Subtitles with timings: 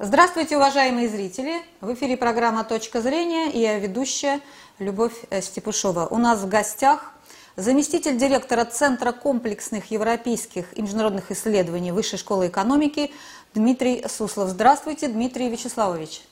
[0.00, 1.62] Здравствуйте, уважаемые зрители!
[1.80, 4.40] В эфире программа «Точка зрения» и я ведущая
[4.80, 6.08] Любовь э, Степушова.
[6.08, 7.12] У нас в гостях
[7.54, 13.12] заместитель директора Центра комплексных европейских и международных исследований Высшей школы экономики
[13.54, 14.48] Дмитрий Суслов.
[14.48, 16.22] Здравствуйте, Дмитрий Вячеславович.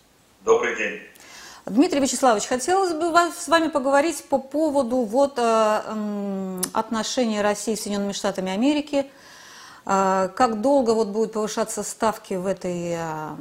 [0.45, 1.01] Добрый день.
[1.65, 8.13] Дмитрий Вячеславович, хотелось бы с вами поговорить по поводу вот, э, отношений России с Соединенными
[8.13, 9.07] Штатами Америки–
[9.85, 13.37] как долго вот будут повышаться ставки в этой а,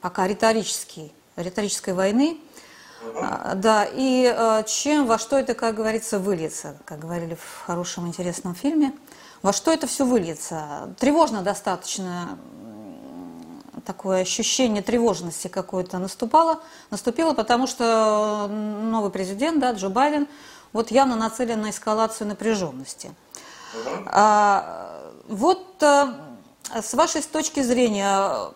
[0.00, 2.38] пока риторической, риторической войны?
[3.02, 3.54] Uh-huh.
[3.54, 8.92] Да, и чем, во что это, как говорится, выльется, как говорили в хорошем, интересном фильме,
[9.42, 10.94] во что это все выльется?
[10.98, 12.38] Тревожно достаточно,
[13.86, 20.26] такое ощущение тревожности какое-то наступало, наступило, потому что новый президент, да, Джо Байден,
[20.72, 23.14] вот явно нацелен на эскалацию напряженности.
[24.06, 24.95] А,
[25.28, 26.12] вот э,
[26.80, 28.50] с вашей точки зрения,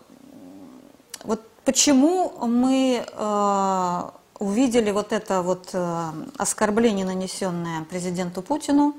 [1.23, 4.01] вот почему мы э,
[4.39, 8.95] увидели вот это вот э, оскорбление, нанесенное президенту Путину,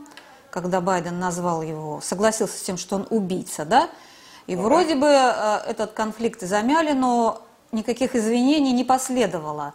[0.50, 3.88] когда Байден назвал его, согласился с тем, что он убийца, да?
[4.46, 9.72] И вроде бы этот конфликт замяли, но никаких извинений не последовало.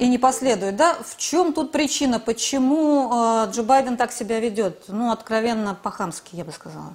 [0.00, 0.76] И не последует.
[0.76, 0.96] Да?
[1.02, 2.20] В чем тут причина?
[2.20, 4.84] Почему э, Джо Байден так себя ведет?
[4.88, 6.94] Ну, откровенно по-хамски, я бы сказала.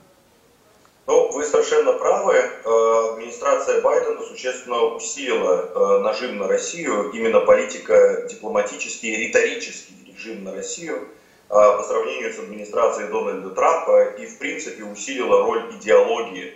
[1.07, 2.35] Ну, вы совершенно правы.
[2.35, 10.53] Э, администрация Байдена существенно усилила э, нажим на Россию, именно политика дипломатический риторический режим на
[10.53, 11.07] Россию
[11.49, 16.51] по сравнению с администрацией Дональда Трампа и, в принципе, усилила роль идеологии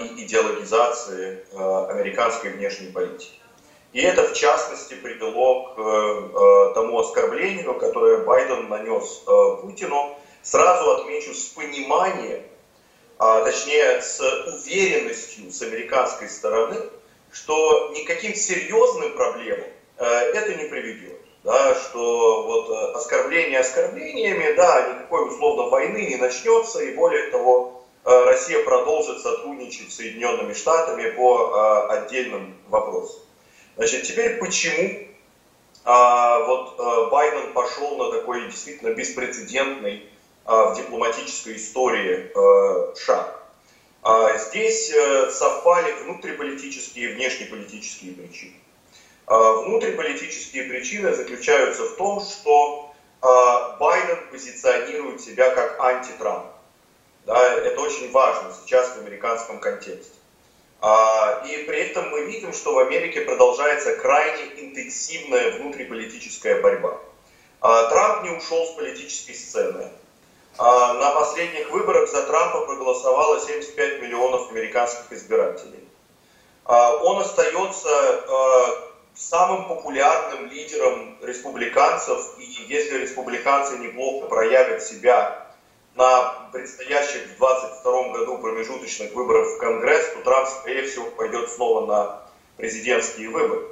[0.00, 1.44] и идеологизации
[1.90, 3.40] американской внешней политики.
[3.96, 10.14] И это, в частности, привело к э, тому оскорблению, которое Байден нанес э, Путину.
[10.42, 12.42] Сразу отмечу с пониманием,
[13.18, 16.76] а, точнее с уверенностью с американской стороны,
[17.32, 19.64] что никаким серьезным проблемам
[19.96, 21.18] э, это не приведет.
[21.42, 27.82] Да, что вот э, оскорбление оскорблениями, да, никакой условно войны не начнется, и более того,
[28.04, 33.25] э, Россия продолжит сотрудничать с Соединенными Штатами по э, отдельным вопросам.
[33.76, 35.06] Значит, теперь почему
[35.84, 40.08] а, вот а, Байден пошел на такой действительно беспрецедентный
[40.46, 43.42] а, в дипломатической истории а, шаг?
[44.02, 48.54] А, здесь а, совпали внутриполитические и внешнеполитические причины.
[49.26, 56.46] А, внутриполитические причины заключаются в том, что а, Байден позиционирует себя как антитрамп.
[57.26, 60.15] Да, это очень важно сейчас в американском контексте.
[60.80, 66.98] А, и при этом мы видим, что в Америке продолжается крайне интенсивная внутриполитическая борьба.
[67.60, 69.90] А, Трамп не ушел с политической сцены.
[70.58, 75.82] А, на последних выборах за Трампа проголосовало 75 миллионов американских избирателей.
[76.68, 77.88] Он остается
[79.14, 85.45] самым популярным лидером республиканцев, и если республиканцы неплохо проявят себя
[85.96, 91.86] на предстоящих в 2022 году промежуточных выборах в Конгресс, то Трамп, скорее всего, пойдет снова
[91.86, 92.22] на
[92.56, 93.66] президентские выборы.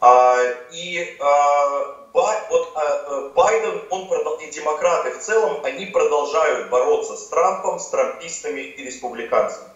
[0.00, 0.36] А,
[0.72, 4.08] и а, вот а, а, Байден, он
[4.40, 9.70] и демократы в целом, они продолжают бороться с Трампом, с трампистами и республиканцами.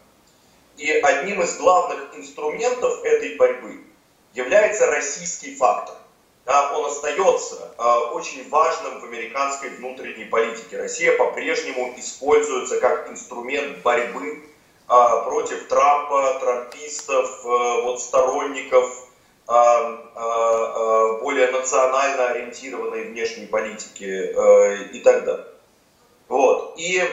[0.77, 3.84] И одним из главных инструментов этой борьбы
[4.34, 5.97] является российский фактор
[6.48, 7.82] да, он остается э,
[8.12, 10.78] очень важным в американской внутренней политике.
[10.78, 19.09] Россия по-прежнему используется как инструмент борьбы э, против Трампа, трампистов, э, вот сторонников
[19.47, 25.47] э, э, более национально ориентированной внешней политики э, и так далее.
[26.28, 26.78] Вот.
[26.78, 27.09] И э,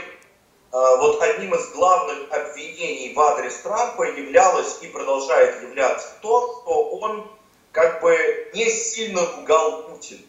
[0.72, 7.28] вот одним из главных обвинений в адрес Трампа являлось и продолжает являться то, что он
[7.76, 8.18] как бы
[8.54, 10.26] не сильно ругал Путин.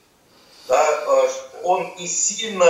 [0.66, 1.28] Да, э,
[1.62, 2.66] он не сильно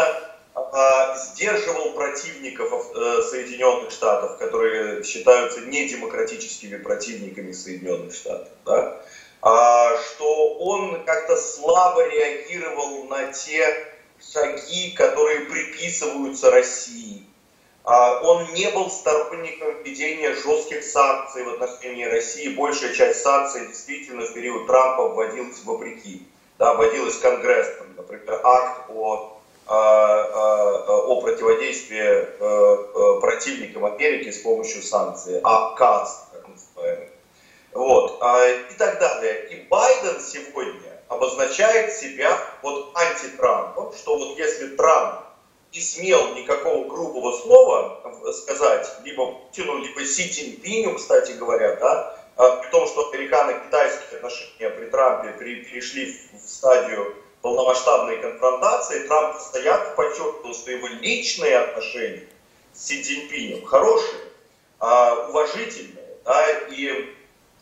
[0.54, 8.48] а, сдерживал противников э, Соединенных Штатов, которые считаются недемократическими противниками Соединенных Штатов.
[8.66, 9.01] Да?
[9.41, 13.66] А, что он как-то слабо реагировал на те
[14.21, 17.26] шаги, которые приписываются России.
[17.86, 22.48] А, он не был сторонником введения жестких санкций в отношении России.
[22.48, 26.27] Большая часть санкций действительно в период Трампа вводилась вопреки.
[26.59, 29.38] Да, вводилась Конгрессом, например, акт о,
[29.68, 37.10] а, а, о противодействии противникам Америки с помощью санкций, АКАС, как называемый.
[37.72, 39.48] Вот, и так далее.
[39.50, 45.26] И Байден сегодня обозначает себя вот антитрампом, что вот если Трамп
[45.77, 48.01] не смел никакого грубого слова
[48.33, 54.71] сказать либо Путину, либо Си Цзиньпиню, кстати говоря, да, а, при том, что американо-китайские отношения
[54.71, 62.27] при Трампе перешли в стадию полномасштабной конфронтации, Трамп постоянно подчеркнул, что его личные отношения
[62.73, 64.21] с Си Цзиньпинем хорошие,
[64.78, 67.15] а, уважительные, да, и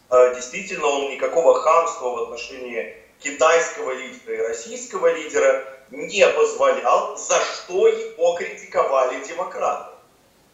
[0.09, 7.41] а, действительно он никакого хамства в отношении китайского лидера и российского лидера не позволял, за
[7.41, 9.95] что его критиковали демократы.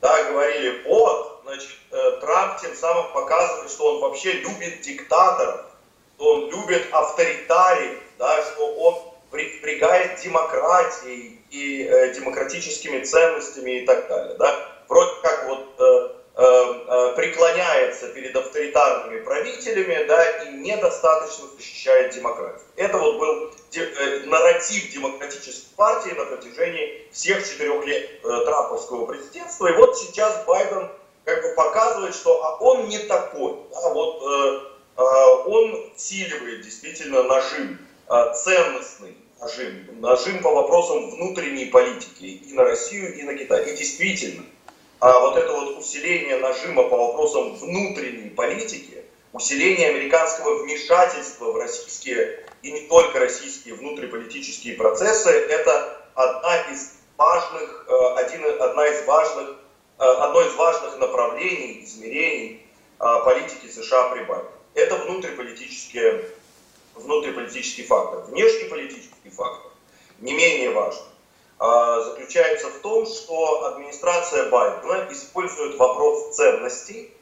[0.00, 5.67] Да, говорили, вот, значит, э, Трамп тем самым показывает, что он вообще любит диктаторов,
[6.17, 8.94] что он любит авторитариев, да, что он
[9.31, 14.37] пренебрегает демократией и э, демократическими ценностями и так далее.
[14.38, 14.69] Да.
[14.88, 16.09] Вроде как вот э,
[17.16, 22.66] преклоняется перед авторитарными правителями да, и недостаточно защищает демократию.
[22.76, 29.06] Это вот был де, э, нарратив демократической партии на протяжении всех четырех лет э, трамповского
[29.06, 29.66] президентства.
[29.66, 30.88] И вот сейчас Байден
[31.25, 33.56] как бы показывает, что а он не такой.
[33.70, 34.60] Да, вот, э,
[34.96, 35.02] э,
[35.46, 37.78] он усиливает действительно нажим,
[38.08, 43.72] э, ценностный нажим, нажим по вопросам внутренней политики и на Россию, и на Китай.
[43.72, 44.44] И действительно,
[45.00, 49.02] а вот это вот усиление нажима по вопросам внутренней политики,
[49.32, 57.87] усиление американского вмешательства в российские и не только российские внутриполитические процессы, это одна из важных,
[57.88, 59.56] э, один, одна из важных,
[59.99, 62.67] э, одно из важных направлений, измерений
[63.00, 64.50] э, политики США при Байдене.
[64.75, 66.26] Это внутриполитические,
[66.94, 68.25] внутриполитический фактор.
[68.25, 69.73] Внешнеполитический фактор
[70.20, 71.10] не менее важный.
[71.61, 77.15] А, заключается в том, что администрация Байдена использует вопрос ценностей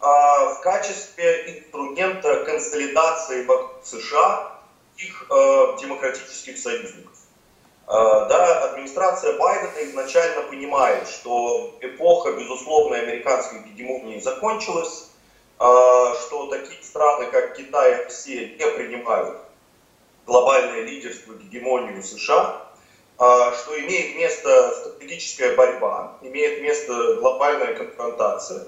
[0.00, 4.52] а, в качестве инструмента консолидации вокруг США
[4.96, 7.10] их а, демократических союзников.
[7.88, 15.10] Да, администрация Байдена изначально понимает, что эпоха безусловной американской гегемонии закончилась,
[15.56, 19.38] что такие страны, как Китай и Россия, не принимают
[20.24, 22.69] глобальное лидерство, гегемонию США,
[23.20, 28.66] что имеет место стратегическая борьба, имеет место глобальная конфронтация.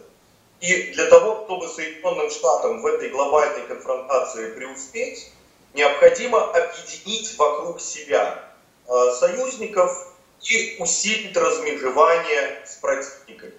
[0.60, 5.32] И для того, чтобы Соединенным Штатам в этой глобальной конфронтации преуспеть,
[5.72, 8.52] необходимо объединить вокруг себя
[8.86, 10.12] а, союзников
[10.42, 13.54] и усилить размежевание с противниками.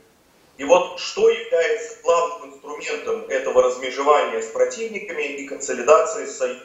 [0.57, 6.61] И вот что является главным инструментом этого размежевания с противниками и консолидации с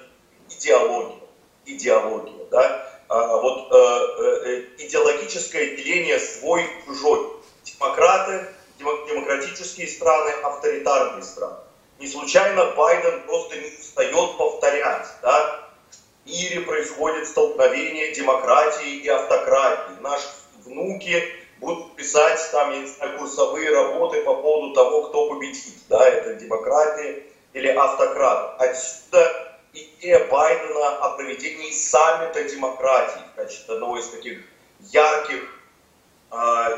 [0.50, 1.22] идеологией.
[1.64, 2.87] Идеология, да?
[3.08, 7.38] А, вот э, э, идеологическое деление свой-чужой.
[7.64, 8.46] Демократы,
[8.78, 11.56] демократические страны, авторитарные страны.
[11.98, 15.68] Не случайно Байден просто не устает повторять, да,
[16.24, 20.00] в мире происходит столкновение демократии и автократии.
[20.00, 20.28] Наши
[20.64, 21.22] внуки
[21.60, 27.22] будут писать там, я курсовые работы по поводу того, кто победит, да, это демократия
[27.52, 28.60] или автократ.
[28.60, 29.47] Отсюда
[29.78, 34.40] идея Байдена о проведении саммита демократии в качестве одного из таких
[34.80, 35.42] ярких
[36.30, 36.36] э,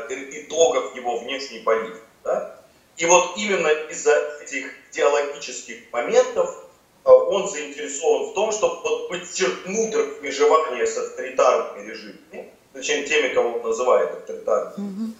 [0.09, 2.01] итогов его внешней политики.
[2.23, 2.55] Да?
[2.97, 6.65] И вот именно из-за этих идеологических моментов
[7.05, 13.57] э, он заинтересован в том, чтобы вот подчеркнуть размежевание с авторитарными режимами, точнее теми, кого
[13.57, 15.13] он называет авторитарными, mm-hmm.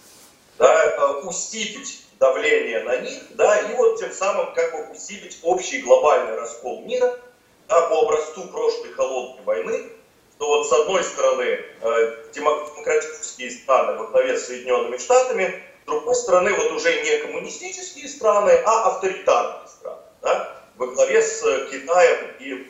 [0.58, 5.82] да, э, усилить давление на них, да, и вот тем самым как бы усилить общий
[5.82, 7.18] глобальный раскол мира–
[7.68, 9.92] да, по образцу прошлой холодной войны,
[10.36, 16.14] что вот с одной стороны э, демократические страны во главе с Соединенными Штатами, с другой
[16.14, 21.40] стороны вот уже не коммунистические страны, а авторитарные страны, да, во главе с
[21.70, 22.66] Китаем и,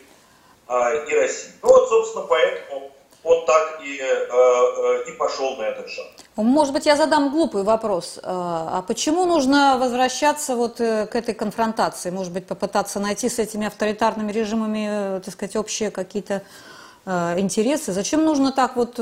[0.68, 1.54] э, и Россией.
[1.62, 2.92] Ну вот, собственно, поэтому
[3.24, 6.06] он так и, э, э, и пошел на этот шаг.
[6.36, 8.18] Может быть, я задам глупый вопрос.
[8.18, 12.10] Э, а почему нужно возвращаться вот к этой конфронтации?
[12.10, 16.42] Может быть, попытаться найти с этими авторитарными режимами, так сказать, общие какие-то
[17.06, 17.92] интересы?
[17.92, 18.94] Зачем нужно так вот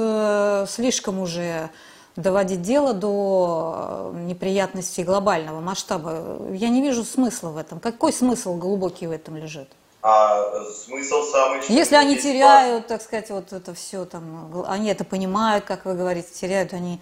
[0.69, 1.69] слишком уже
[2.17, 6.39] доводить дело до неприятностей глобального масштаба?
[6.53, 7.79] Я не вижу смысла в этом.
[7.79, 9.69] Какой смысл глубокий в этом лежит?
[10.03, 11.61] А смысл самый...
[11.69, 16.29] Если они теряют, так сказать, вот это все, там, они это понимают, как вы говорите,
[16.33, 17.01] теряют они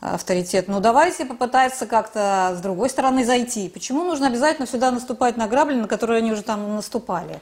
[0.00, 0.68] авторитет.
[0.68, 3.68] Ну, давайте попытаться как-то с другой стороны зайти.
[3.68, 7.40] Почему нужно обязательно сюда наступать на грабли, на которые они уже там наступали?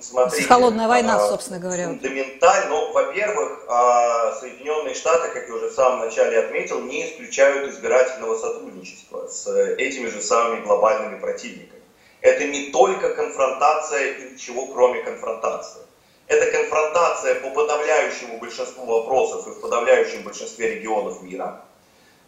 [0.00, 1.86] Смотрите, Холодная война, а, собственно говоря.
[1.88, 7.68] Фундаментально, ну, во-первых, а, Соединенные Штаты, как я уже в самом начале отметил, не исключают
[7.72, 11.81] избирательного сотрудничества с этими же самыми глобальными противниками.
[12.22, 15.82] Это не только конфронтация и ничего кроме конфронтации.
[16.28, 21.64] Это конфронтация по подавляющему большинству вопросов и в подавляющем большинстве регионов мира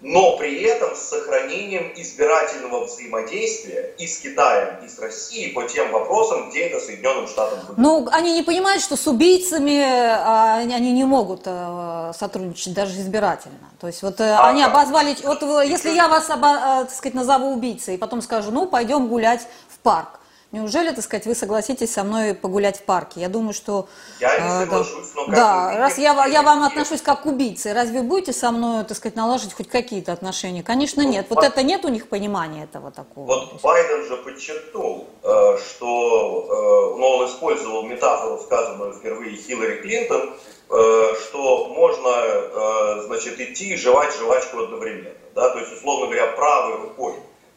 [0.04, 5.90] но при этом с сохранением избирательного взаимодействия и с Китаем, и с Россией по тем
[5.92, 7.82] вопросам, где это Соединенным Штатам выгодно.
[7.82, 13.70] Ну, они не понимают, что с убийцами а, они не могут а, сотрудничать даже избирательно.
[13.80, 17.98] То есть вот а, они обозвали, вот если я вас, так сказать, назову убийцей, и
[17.98, 19.48] потом скажу, ну, пойдем гулять
[19.84, 20.18] парк.
[20.50, 23.20] Неужели, так сказать, вы согласитесь со мной погулять в парке?
[23.20, 23.88] Я думаю, что...
[24.20, 27.72] Я не э, соглашусь, но как Да, раз я, я вам отношусь как к убийце,
[27.72, 30.62] разве будете со мной, так сказать, налаживать хоть какие-то отношения?
[30.62, 31.26] Конечно, ну, нет.
[31.28, 31.44] Вот по...
[31.44, 33.26] это нет у них понимания этого такого.
[33.26, 40.34] Вот Байден же подчеркнул, э, что э, ну, он использовал метафору, сказанную впервые Хиллари Клинтон,
[40.68, 45.10] что можно, значит, идти и жевать жвачку одновременно.
[45.34, 45.50] Да?
[45.50, 47.14] То есть, условно говоря, правой рукой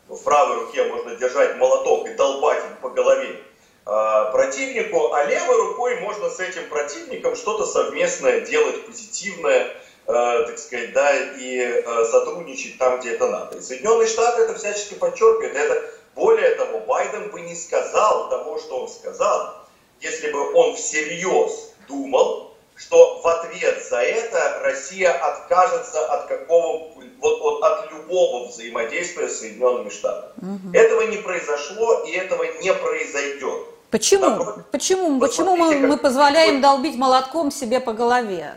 [0.07, 3.41] в правой руке можно держать молоток и долбать им по голове
[3.85, 9.73] э, противнику, а левой рукой можно с этим противником что-то совместное делать, позитивное, э,
[10.07, 13.57] так сказать, да, и э, сотрудничать там, где это надо.
[13.57, 15.55] И Соединенные Штаты это всячески подчеркивают.
[15.55, 19.67] Это, более того, Байден бы не сказал того, что он сказал,
[19.99, 22.46] если бы он всерьез думал,
[22.77, 29.39] что в ответ за это Россия откажется от какого вот, вот от любого взаимодействия с
[29.39, 30.31] Соединенными Штатами.
[30.37, 30.73] Угу.
[30.73, 33.67] Этого не произошло и этого не произойдет.
[33.89, 34.29] Почему?
[34.29, 35.19] Напротив, Почему?
[35.19, 38.53] Почему мы, мы позволяем долбить молотком себе по голове?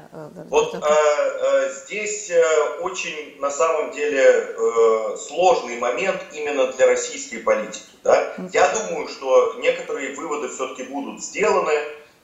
[0.50, 2.42] Вот э, э, здесь э,
[2.80, 7.84] очень на самом деле э, сложный момент именно для российской политики.
[8.02, 8.34] Да?
[8.52, 11.78] Я думаю, что некоторые выводы все-таки будут сделаны.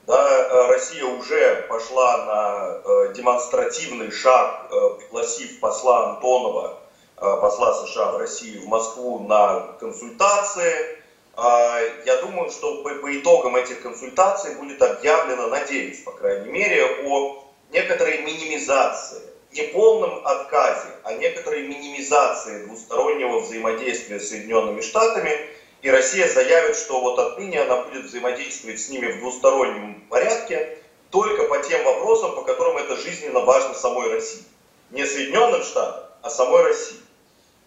[0.07, 6.79] Да, э, Россия уже пошла на э, демонстративный шаг, э, пригласив посла Антонова,
[7.17, 10.99] посла США в Россию, в Москву на консультации.
[11.35, 17.43] Я думаю, что по, по итогам этих консультаций будет объявлено, надеюсь, по крайней мере, о
[17.71, 19.21] некоторой минимизации,
[19.51, 25.35] не полном отказе, а некоторой минимизации двустороннего взаимодействия с Соединенными Штатами–
[25.87, 30.77] и Россия заявит, что вот отныне она будет взаимодействовать с ними в двустороннем порядке
[31.11, 34.43] только по тем вопросам, по которым это жизненно важно самой России.
[34.89, 36.97] Не Соединенным Штатам, а самой России.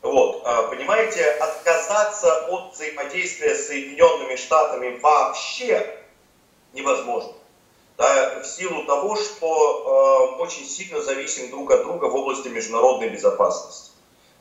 [0.02, 5.90] Вот, а, понимаете, отказаться от взаимодействия с Соединенными Штатами вообще
[6.74, 7.32] невозможно.
[7.96, 13.08] Да, в силу того, что э, очень сильно зависим друг от друга в области международной
[13.08, 13.89] безопасности.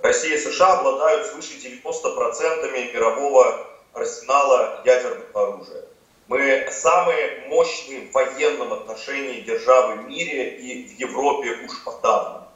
[0.01, 5.84] Россия и США обладают свыше 90% мирового арсенала ядерного оружия.
[6.27, 12.48] Мы самые мощные в военном отношении державы в мире и в Европе уж подавно.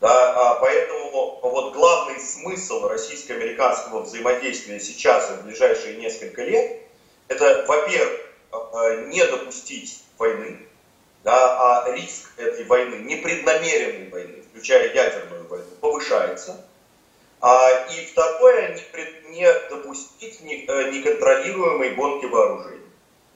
[0.00, 6.82] Да, а поэтому вот главный смысл российско-американского взаимодействия сейчас и в ближайшие несколько лет,
[7.28, 8.20] это, во-первых,
[8.50, 10.58] а, не допустить войны,
[11.22, 16.66] да, а риск этой войны, непреднамеренной войны, включая ядерную войну, повышается–
[17.42, 22.86] а, и второе, не, пред, не допустить э, неконтролируемой гонки вооружений.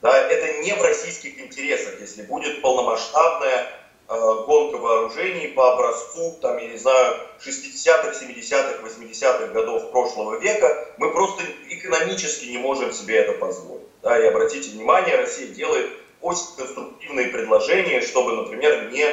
[0.01, 3.67] Да, это не в российских интересах, если будет полномасштабная
[4.07, 10.87] э, гонка вооружений по образцу, там, я не знаю, 60-х, 70-х, 80-х годов прошлого века,
[10.97, 13.87] мы просто экономически не можем себе это позволить.
[14.03, 19.05] Да, и обратите внимание, Россия делает очень конструктивные предложения, чтобы, например, не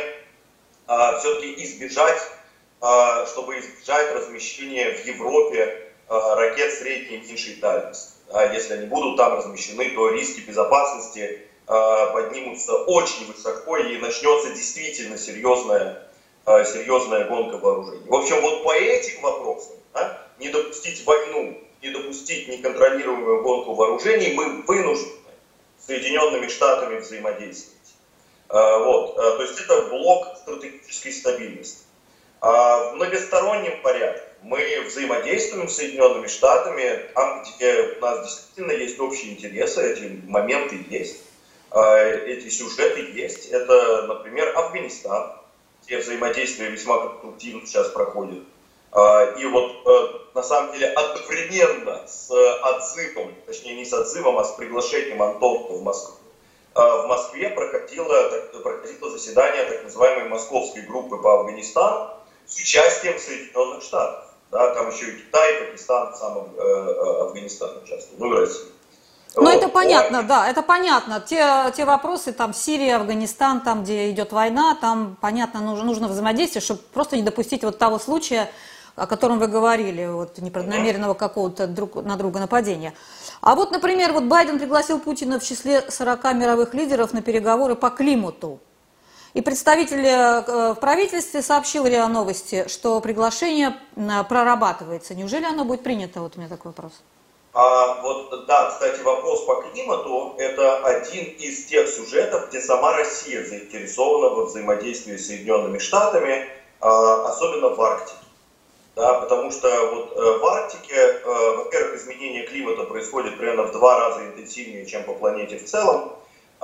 [0.87, 2.23] а, все-таки избежать
[3.27, 8.13] чтобы избежать размещения в Европе а, ракет средней и меньшей дальности.
[8.53, 15.17] Если они будут там размещены, то риски безопасности а, поднимутся очень высоко и начнется действительно
[15.17, 16.07] серьезная,
[16.47, 18.07] серьезная гонка вооружений.
[18.07, 24.35] В общем, вот по этим вопросам, да, не допустить войну, не допустить неконтролируемую гонку вооружений,
[24.35, 25.13] мы вынуждены
[25.79, 27.79] Соединенными Штатами взаимодействовать.
[28.49, 29.17] Вот.
[29.17, 31.84] То есть это блок стратегической стабильности.
[32.47, 39.01] А в многостороннем порядке мы взаимодействуем с Соединенными Штатами там, где у нас действительно есть
[39.01, 41.23] общие интересы, эти моменты есть,
[41.71, 43.47] а, эти сюжеты есть.
[43.47, 45.33] Это, например, Афганистан,
[45.87, 48.45] где взаимодействие весьма конструктивно сейчас проходит.
[48.93, 54.45] А, и вот э, на самом деле одновременно с отзывом, точнее не с отзывом, а
[54.45, 56.17] с приглашением Антонова в Москву,
[56.75, 58.31] в Москве проходило,
[58.63, 62.11] проходило заседание так называемой московской группы по Афганистану,
[62.47, 64.25] с участием Соединенных Штатов.
[64.51, 68.67] Да, там еще и Китай, Пакистан, сам э, э, Афганистан участвует, ну и Россия.
[69.37, 69.55] Ну, вот.
[69.55, 70.29] это понятно, вот.
[70.29, 71.21] да, это понятно.
[71.21, 76.63] Те, те вопросы, там, Сирия, Афганистан, там, где идет война, там, понятно, нужно, нужно взаимодействие,
[76.63, 78.49] чтобы просто не допустить вот того случая,
[78.95, 82.95] о котором вы говорили, вот, непреднамеренного какого-то друг на друга нападения.
[83.41, 87.91] А вот, например, вот Байден пригласил Путина в числе 40 мировых лидеров на переговоры по
[87.91, 88.61] климату.
[89.35, 93.77] И представитель э, в правительстве сообщил РИА Новости, что приглашение
[94.29, 95.15] прорабатывается.
[95.17, 96.21] Неужели оно будет принято?
[96.21, 96.93] Вот у меня такой вопрос.
[97.53, 103.45] А, вот, да, кстати, вопрос по климату– это один из тех сюжетов, где сама Россия
[103.45, 106.49] заинтересована во взаимодействии с Соединенными Штатами,
[106.81, 108.19] а, особенно в Арктике.
[108.97, 113.99] Да, потому что вот э, в Арктике, э, во-первых, изменение климата происходит примерно в два
[113.99, 116.13] раза интенсивнее, чем по планете в целом.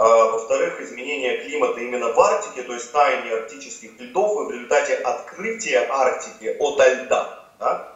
[0.01, 4.95] А, во-вторых, изменение климата именно в Арктике, то есть таяние арктических льдов, и в результате
[4.95, 7.93] открытия Арктики от льда, да,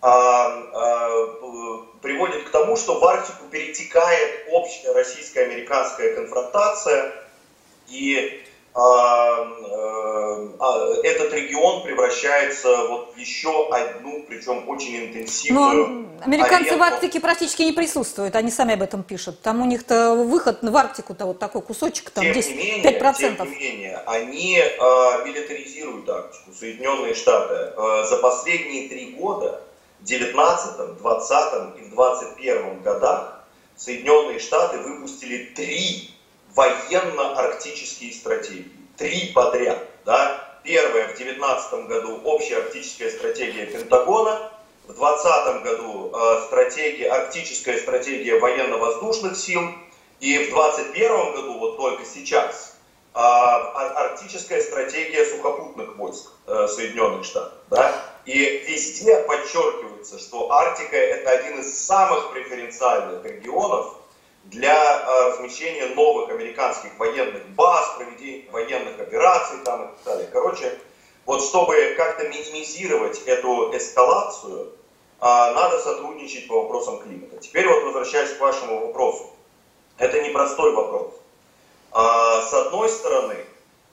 [0.00, 1.26] а, а,
[2.00, 7.12] приводит к тому, что в Арктику перетекает общая российско-американская конфронтация,
[7.86, 8.42] и
[8.72, 9.44] а,
[11.02, 15.86] этот регион превращается вот в еще одну, причем очень интенсивную.
[15.86, 16.78] Но американцы аренду.
[16.78, 19.40] в Арктике практически не присутствуют, они сами об этом пишут.
[19.40, 23.36] Там у них-то выход в Арктику-то вот такой кусочек, там тем 10, менее, 5%.
[23.36, 27.72] Тем не менее, они э, милитаризируют Арктику, Соединенные Штаты.
[27.76, 29.62] Э, за последние три года,
[30.00, 33.44] в 19, 20 и в 21 годах,
[33.76, 36.10] Соединенные Штаты выпустили три
[36.54, 38.70] военно-арктические стратегии.
[38.96, 39.78] Три подряд.
[40.04, 40.48] Да?
[40.62, 44.52] Первая в 2019 году общая арктическая стратегия Пентагона,
[44.86, 49.62] в 2020 году э, стратегия, арктическая стратегия военно-воздушных сил,
[50.20, 52.76] и в 2021 году, вот только сейчас,
[53.14, 57.58] э, арктическая стратегия сухопутных войск э, Соединенных Штатов.
[57.70, 57.94] Да?
[58.24, 63.96] И везде подчеркивается, что Арктика это один из самых преференциальных регионов
[64.44, 70.28] для э, размещения новых американских военных баз, проведения военных операций там и так далее.
[70.32, 70.78] Короче,
[71.26, 74.72] вот чтобы как-то минимизировать эту эскалацию,
[75.20, 77.36] э, надо сотрудничать по вопросам климата.
[77.38, 79.30] Теперь вот возвращаясь к вашему вопросу.
[79.98, 81.12] Это непростой вопрос.
[81.92, 83.36] Э, с одной стороны,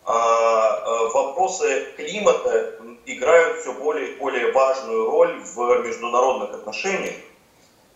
[0.05, 7.13] вопросы климата играют все более и более важную роль в международных отношениях.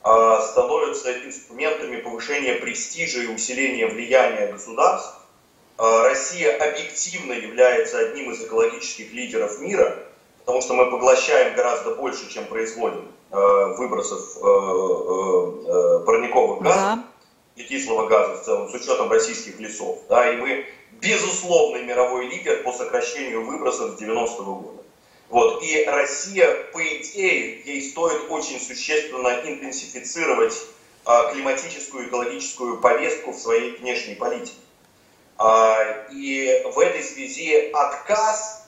[0.04, 5.16] А, становятся инструментами повышения престижа и усиления влияния государств.
[5.78, 9.98] А, Россия объективно является одним из экологических лидеров мира,
[10.40, 14.40] потому что мы поглощаем гораздо больше, чем производим а, выбросов
[16.06, 17.04] парниковых газов да.
[17.56, 20.00] и кислого газа в целом, с учетом российских лесов.
[20.10, 20.66] Да, и мы
[21.00, 24.83] безусловный мировой лидер по сокращению выбросов с 90-го года.
[25.34, 25.64] Вот.
[25.64, 30.54] И Россия, по идее, ей стоит очень существенно интенсифицировать
[31.06, 34.54] а, климатическую, экологическую повестку в своей внешней политике.
[35.40, 38.68] А, и в этой связи отказ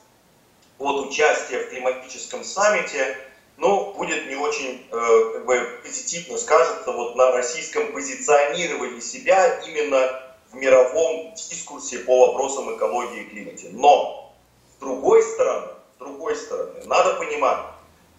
[0.80, 3.16] от участия в климатическом саммите
[3.58, 10.20] ну, будет не очень э, как бы, позитивно скажется вот на российском позиционировании себя именно
[10.52, 13.68] в мировом дискурсе по вопросам экологии и климата.
[13.72, 14.34] Но,
[14.76, 17.60] с другой стороны, с другой стороны, надо понимать,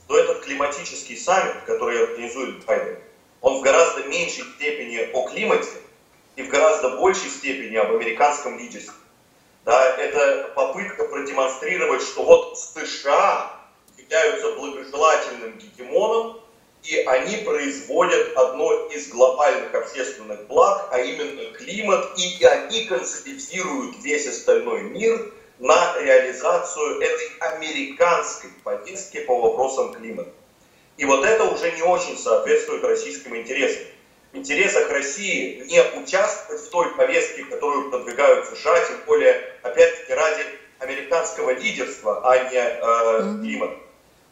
[0.04, 2.98] что этот климатический саммит, который организует Байден,
[3.40, 5.68] он в гораздо меньшей степени о климате
[6.36, 8.94] и в гораздо большей степени об американском лидерстве.
[9.64, 13.52] Да, это попытка продемонстрировать, что вот США
[13.98, 16.40] являются благожелательным гегемоном,
[16.84, 24.28] и они производят одно из глобальных общественных благ, а именно климат, и они консолидируют весь
[24.28, 30.30] остальной мир на реализацию этой американской повестки по вопросам климата.
[30.96, 33.84] И вот это уже не очень соответствует российским интересам.
[34.32, 40.44] В интересах России не участвовать в той повестке, которую продвигают США, тем более, опять-таки, ради
[40.78, 43.78] американского лидерства, а не э, климата.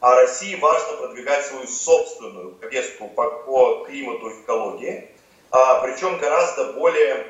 [0.01, 5.09] А России важно продвигать свою собственную повестку по, по климату и экологии,
[5.51, 7.27] а, причем гораздо более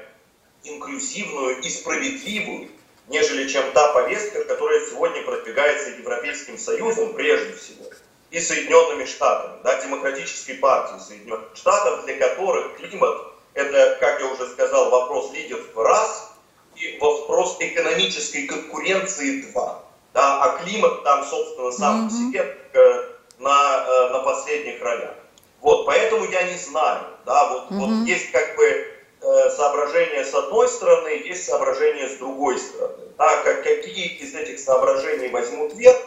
[0.65, 2.71] инклюзивную и справедливую,
[3.09, 7.85] нежели чем та повестка, которая сегодня продвигается Европейским Союзом прежде всего
[8.31, 14.49] и Соединенными Штатами, да, демократической партией Соединенных Штатов, для которых климат это, как я уже
[14.49, 16.33] сказал, вопрос лидерства раз
[16.75, 19.83] и вопрос экономической конкуренции два.
[20.13, 22.09] Да, а климат там, собственно, сам mm-hmm.
[22.09, 23.05] по себе э,
[23.39, 25.15] на, э, на последних ролях.
[25.61, 27.79] Вот, поэтому я не знаю, да, вот, mm-hmm.
[27.79, 28.94] вот есть как бы
[29.57, 33.05] соображения с одной стороны, есть соображения с другой стороны.
[33.17, 35.99] А как, какие из этих соображений возьмут вверх,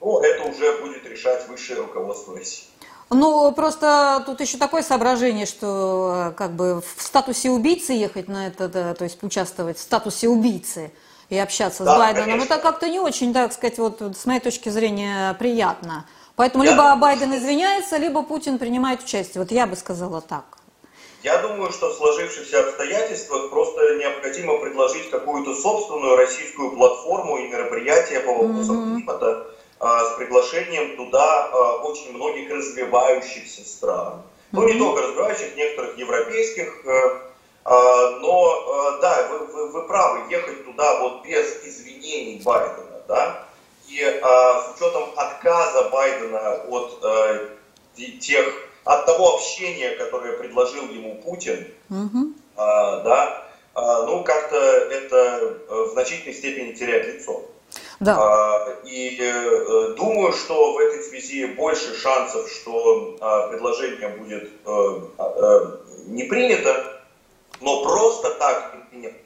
[0.00, 2.66] ну, это уже будет решать высшее руководство России.
[3.10, 8.46] Ну, просто тут еще такое соображение, что э, как бы в статусе убийцы ехать на
[8.46, 10.92] это, да, то есть участвовать в статусе убийцы
[11.28, 12.54] и общаться да, с Байденом, конечно.
[12.54, 16.06] это как-то не очень, так сказать, вот с моей точки зрения, приятно.
[16.36, 19.42] Поэтому я либо Байден извиняется, либо Путин принимает участие.
[19.42, 20.44] Вот я бы сказала так.
[21.22, 28.20] Я думаю, что в сложившихся обстоятельствах просто необходимо предложить какую-то собственную российскую платформу и мероприятие
[28.20, 28.96] по вопросам mm-hmm.
[28.96, 29.46] климата
[29.78, 34.14] а, с приглашением туда а, очень многих развивающихся стран.
[34.14, 34.22] Mm-hmm.
[34.50, 37.20] Ну, не только развивающих, некоторых европейских, э,
[37.64, 43.46] а, но да, вы, вы, вы правы, ехать туда вот без извинений Байдена, да,
[43.88, 47.48] и с учетом отказа Байдена от а,
[48.20, 52.32] тех от того общения, которое предложил ему Путин, угу.
[52.56, 55.16] а, да, а, ну как-то это
[55.68, 57.42] э, в значительной степени теряет лицо.
[58.00, 58.16] Да.
[58.18, 65.08] А, и э, думаю, что в этой связи больше шансов, что а, предложение будет а,
[65.18, 67.00] а, не принято,
[67.60, 69.21] но просто так не принято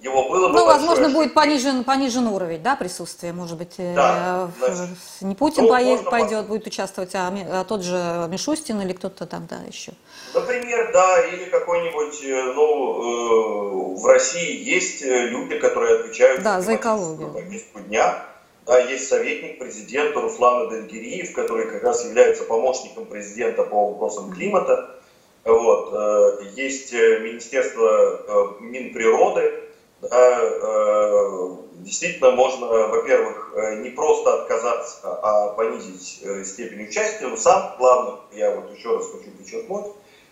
[0.00, 4.50] его было бы Ну, возможно, будет понижен, понижен уровень, да, присутствия, может быть, э, да,
[4.58, 9.46] значит, не Путин поедет, пойдет, будет участвовать, а, а тот же Мишустин или кто-то там,
[9.46, 9.92] да, еще.
[10.34, 16.76] Например, да, или какой-нибудь, э, ну, э, в России есть люди, которые отвечают да, за
[16.76, 17.32] экологию.
[17.32, 18.24] повестку дня.
[18.66, 24.96] Да, есть советник президента Руслан Дельгириев, который как раз является помощником президента по вопросам климата.
[25.44, 26.38] Вот.
[26.54, 29.69] Есть Министерство Минприроды,
[30.02, 37.72] Э, действительно можно, во-первых, э, не просто отказаться, а понизить э, степень участия, но самое
[37.78, 39.86] главное, я вот еще раз хочу подчеркнуть,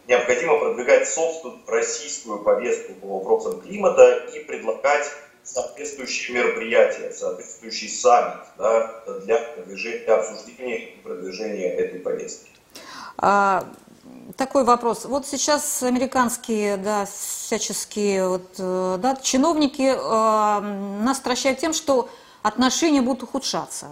[0.07, 5.07] необходимо продвигать собственную российскую повестку по вопросам климата и предлагать
[5.43, 12.49] соответствующие мероприятия, соответствующий саммит да, для продвижения, для обсуждения и продвижения этой повестки.
[13.19, 13.65] А,
[14.37, 15.05] такой вопрос.
[15.05, 22.09] Вот сейчас американские, да, всяческие вот, э, да, чиновники э, нас стращают тем, что
[22.43, 23.89] отношения будут ухудшаться.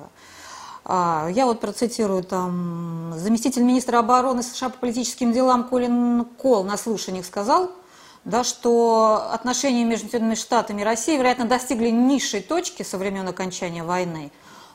[0.84, 6.76] А, я вот процитирую там заместитель министра обороны США по политическим делам Колин Кол на
[6.76, 7.72] слушаниях сказал,
[8.24, 13.82] да, что отношения между Соединенными Штатами и Россией, вероятно, достигли низшей точки со времен окончания
[13.82, 14.30] войны.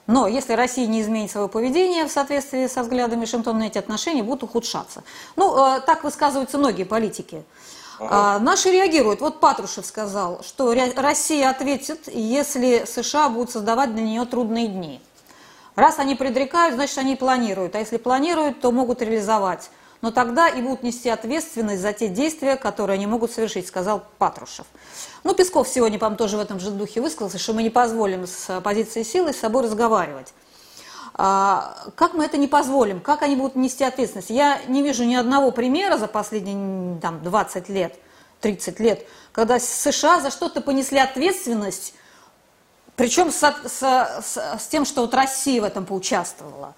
[0.08, 4.44] Но если Россия не изменит свое поведение в соответствии со взглядами Вашингтона, эти отношения будут
[4.44, 5.04] ухудшаться.
[5.36, 7.44] Ну, э, так высказываются многие политики.
[8.10, 9.22] А, наши реагируют.
[9.22, 15.02] Вот Патрушев сказал, что Россия ответит, если США будут создавать для нее трудные дни.
[15.76, 17.76] Раз они предрекают, значит, они планируют.
[17.76, 19.70] А если планируют, то могут реализовать.
[20.02, 24.66] Но тогда и будут нести ответственность за те действия, которые они могут совершить, сказал Патрушев.
[25.24, 28.62] Ну, Песков сегодня, по-моему, тоже в этом же духе высказался, что мы не позволим с
[28.62, 30.34] позиции силы с собой разговаривать.
[31.14, 33.00] А, как мы это не позволим?
[33.00, 34.30] Как они будут нести ответственность?
[34.30, 38.00] Я не вижу ни одного примера за последние там, 20 лет,
[38.40, 41.94] 30 лет, когда США за что-то понесли ответственность,
[42.96, 46.74] причем с, с, с, с тем, что вот Россия в этом поучаствовала.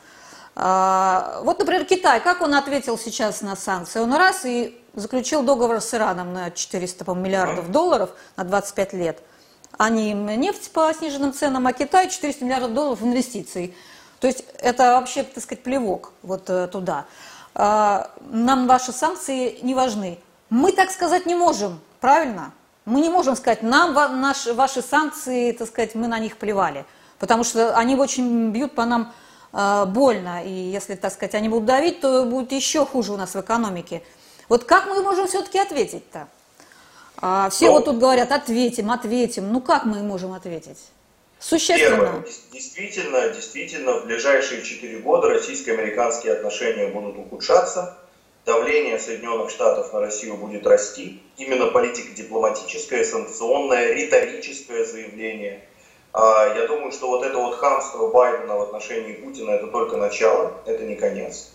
[0.55, 3.99] А, вот, например, Китай, как он ответил сейчас на санкции?
[3.99, 9.23] Он раз и заключил договор с Ираном на 400 миллиардов долларов на 25 лет.
[9.77, 13.75] Они им нефть по сниженным ценам, а Китай 400 миллиардов долларов инвестиций.
[14.19, 17.05] То есть это вообще, так сказать, плевок вот э, туда.
[17.55, 20.19] А, нам ваши санкции не важны.
[20.49, 22.51] Мы так сказать не можем, правильно?
[22.85, 26.85] Мы не можем сказать, нам наши, ваши санкции, так сказать, мы на них плевали.
[27.17, 29.13] Потому что они очень бьют по нам
[29.53, 30.43] больно.
[30.43, 34.01] И если, так сказать, они будут давить, то будет еще хуже у нас в экономике.
[34.49, 36.27] Вот как мы можем все-таки ответить-то?
[37.17, 39.51] А, все ну, вот тут говорят, ответим, ответим.
[39.51, 40.79] Ну как мы можем ответить?
[41.39, 41.97] Существенно.
[41.97, 42.25] Первое.
[42.51, 47.97] Действительно, действительно, в ближайшие четыре года российско-американские отношения будут ухудшаться.
[48.45, 51.21] Давление Соединенных Штатов на Россию будет расти.
[51.37, 55.63] Именно политика дипломатическое, санкционное, риторическое заявление.
[56.13, 60.53] А, я думаю, что вот это вот хамство Байдена в отношении Путина это только начало,
[60.65, 61.49] это не конец.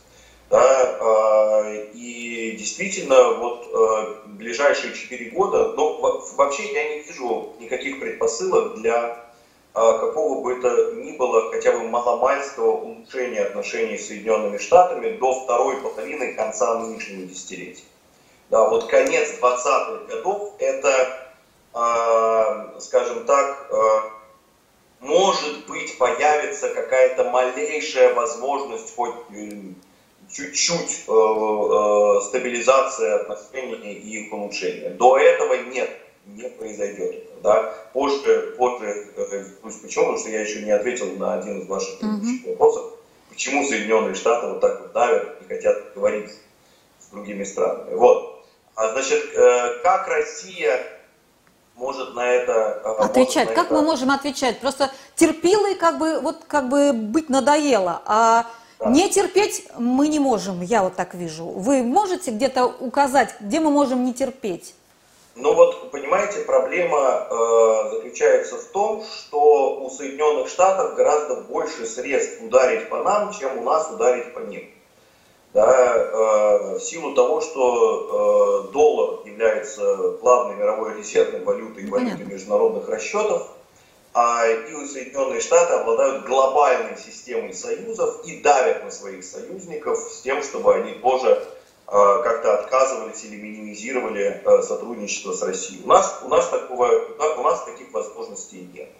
[0.51, 8.01] Да, а, и действительно, вот а, ближайшие четыре года, но вообще я не вижу никаких
[8.01, 9.25] предпосылок для
[9.75, 15.77] какого бы это ни было хотя бы маломальского улучшения отношений с Соединенными Штатами до второй
[15.77, 17.85] половины конца нынешнего десятилетия.
[18.51, 21.31] Да, вот конец 20-х годов это,
[22.81, 23.71] скажем так,
[25.01, 29.15] может быть появится какая-то малейшая возможность хоть
[30.31, 34.91] чуть-чуть э, э, стабилизации отношений и их улучшения.
[34.91, 35.91] До этого нет,
[36.27, 37.25] не произойдет.
[37.43, 37.75] Да?
[37.93, 40.05] Позже, позже э, почему?
[40.05, 42.51] Потому что я еще не ответил на один из ваших mm-hmm.
[42.51, 42.93] вопросов.
[43.31, 46.31] Почему Соединенные Штаты вот так вот давят и хотят говорить
[46.99, 47.95] с другими странами.
[47.95, 48.45] Вот.
[48.75, 50.98] А значит, э, как Россия
[51.79, 53.55] может на это э, отвечать?
[53.55, 53.75] Как это...
[53.75, 54.59] мы можем отвечать?
[54.59, 58.47] Просто терпилой как бы вот как бы быть надоело, а
[58.79, 58.91] Да.
[58.91, 61.45] Не терпеть мы не можем, я вот так вижу.
[61.47, 64.75] Вы можете где-то указать, где мы можем не терпеть?
[65.35, 72.43] Ну вот, понимаете, проблема э, заключается в том, что у Соединенных Штатов гораздо больше средств
[72.43, 74.69] ударить по нам, чем у нас ударить по ним.
[75.55, 82.27] Да, э, в силу того, что э, доллар является главной мировой резервной валютой и валютой
[82.27, 83.49] международных расчетов,
[84.13, 90.43] а и Соединенные Штаты обладают глобальной системой союзов и давят на своих союзников с тем,
[90.43, 91.43] чтобы они тоже э,
[91.87, 95.83] как-то отказывались или минимизировали э, сотрудничество с Россией.
[95.85, 96.91] У нас, у нас, такого,
[97.39, 98.91] у нас таких возможностей нет.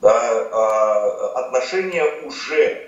[0.00, 0.12] Да,
[0.52, 2.87] а, отношения уже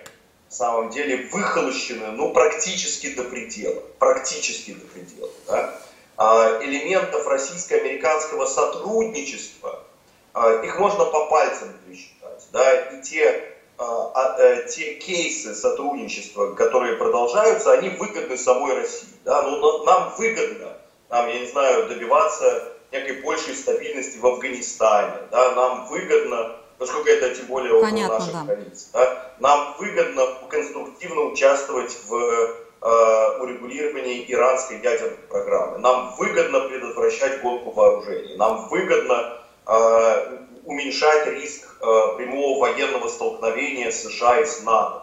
[0.55, 3.81] самом деле выхолощены ну, практически до предела.
[3.99, 5.31] Практически до предела.
[5.47, 5.75] Да?
[6.17, 9.83] А, элементов российско-американского сотрудничества–
[10.33, 12.49] а, их можно по пальцам пересчитать.
[12.53, 19.09] Да, и те, а, э, те кейсы сотрудничества, которые продолжаются, они выгодны самой России.
[19.25, 19.43] Да?
[19.43, 20.77] Ну, нам выгодно,
[21.09, 25.23] нам, я не знаю, добиваться некой большей стабильности в Афганистане.
[25.31, 25.53] Да?
[25.53, 28.43] Нам выгодно, поскольку это тем более около Понятно, наших да.
[28.43, 29.33] границ, да?
[29.39, 35.79] нам выгодно конструктивно участвовать в э, урегулировании иранской ядерной программы.
[35.79, 38.37] Нам выгодно предотвращать гонку вооружений.
[38.37, 39.41] Нам выгодно
[39.71, 45.03] Э, уменьшать риск э, прямого военного столкновения США и с НАТО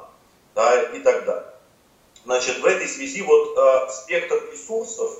[0.55, 1.53] да, и так далее.
[2.25, 5.19] Значит, в этой связи вот э, спектр ресурсов,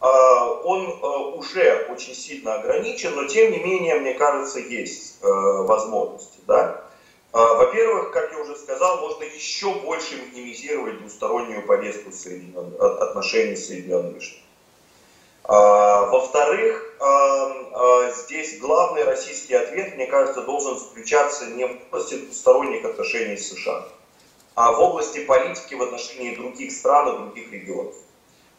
[0.00, 6.38] он уже очень сильно ограничен, но тем не менее, мне кажется, есть возможности.
[6.46, 6.84] Да?
[7.32, 12.10] Во-первых, как я уже сказал, можно еще больше минимизировать двустороннюю повестку
[12.78, 14.44] отношений с Соединенными Штатами.
[15.48, 23.36] Во-вторых, а, здесь главный российский ответ, мне кажется, должен заключаться не в области двусторонних отношений
[23.36, 23.86] с США,
[24.54, 27.94] а в области политики в отношении других стран и других регионов.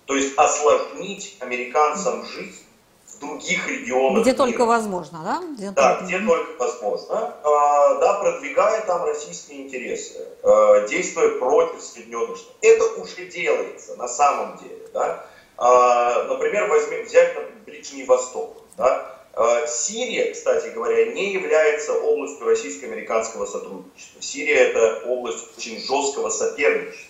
[0.09, 2.63] То есть осложнить американцам жизнь
[3.05, 4.23] в других регионах.
[4.23, 4.43] Где мира.
[4.43, 5.43] только возможно, да?
[5.53, 6.05] Где да, только...
[6.05, 10.25] где только возможно, да, продвигая там российские интересы,
[10.89, 12.57] действуя против Соединенных Штатов.
[12.61, 15.27] Это уже делается на самом деле, да.
[15.57, 18.63] А, например, возьми, взять Ближний Восток.
[18.77, 19.15] Да?
[19.33, 24.23] А, Сирия, кстати говоря, не является областью российско-американского сотрудничества.
[24.23, 27.08] Сирия– это область очень жесткого соперничества.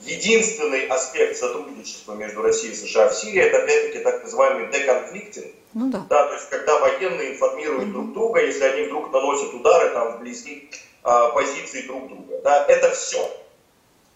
[0.00, 5.54] Единственный аспект сотрудничества между Россией и США в Сирии– это, опять-таки, так называемый деконфликтинг.
[5.74, 6.06] Ну, да.
[6.08, 7.92] Да, то есть, когда военные информируют mm-hmm.
[7.92, 10.70] друг друга, если они вдруг наносят удары там, вблизи
[11.02, 12.40] а, позиций друг друга.
[12.42, 13.30] Да, это все.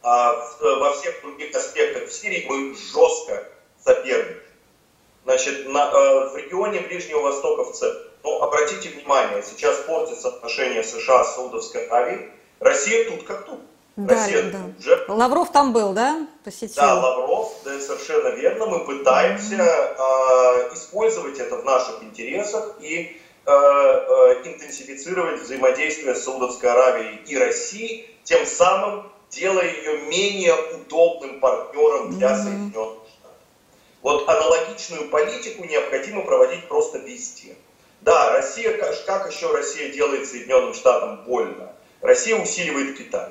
[0.02, 3.46] А в, во всех других аспектах в Сирии мы жестко
[3.78, 4.42] соперничать.
[5.24, 8.02] Значит, на, э, в регионе Ближнего Востока в целом.
[8.22, 12.30] Ну, обратите внимание, сейчас портятся отношения США с Саудовской Аравией.
[12.58, 13.60] Россия тут как тут.
[13.96, 14.58] Да, Россия да.
[14.58, 15.04] тут же.
[15.08, 16.26] Лавров там был, да?
[16.44, 16.74] Посетил.
[16.76, 18.66] Да, Лавров, да, совершенно верно.
[18.66, 26.70] Мы пытаемся э, использовать это в наших интересах и э, э, интенсифицировать взаимодействие с Саудовской
[26.70, 32.42] Аравией и Россией, тем самым делая ее менее удобным партнером для mm-hmm.
[32.42, 33.00] Соединенных
[34.02, 37.54] вот аналогичную политику необходимо проводить просто везде.
[38.00, 38.72] Да, Россия,
[39.06, 41.72] как еще Россия делает Соединенным Штатам больно?
[42.00, 43.30] Россия усиливает Китай.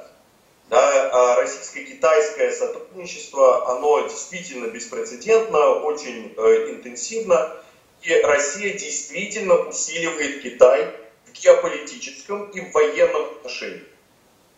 [0.69, 7.55] Да, а российско-китайское сотрудничество, оно действительно беспрецедентно, очень э, интенсивно,
[8.03, 10.93] и Россия действительно усиливает Китай
[11.25, 13.83] в геополитическом и в военном отношении.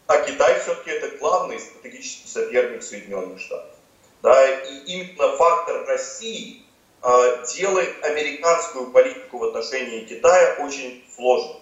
[0.08, 3.74] А Китай все-таки это главный стратегический соперник Соединенных Штатов.
[4.22, 6.66] Да, и именно фактор России
[7.02, 11.61] э, делает американскую политику в отношении Китая очень сложной.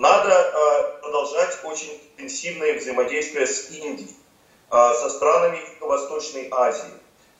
[0.00, 4.16] Надо э, продолжать очень интенсивное взаимодействие с Индией,
[4.70, 6.94] э, со странами Юго-Восточной Азии,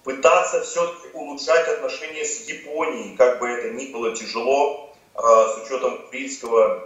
[0.04, 6.06] пытаться все-таки улучшать отношения с Японией, как бы это ни было тяжело, э, с учетом
[6.08, 6.84] курильского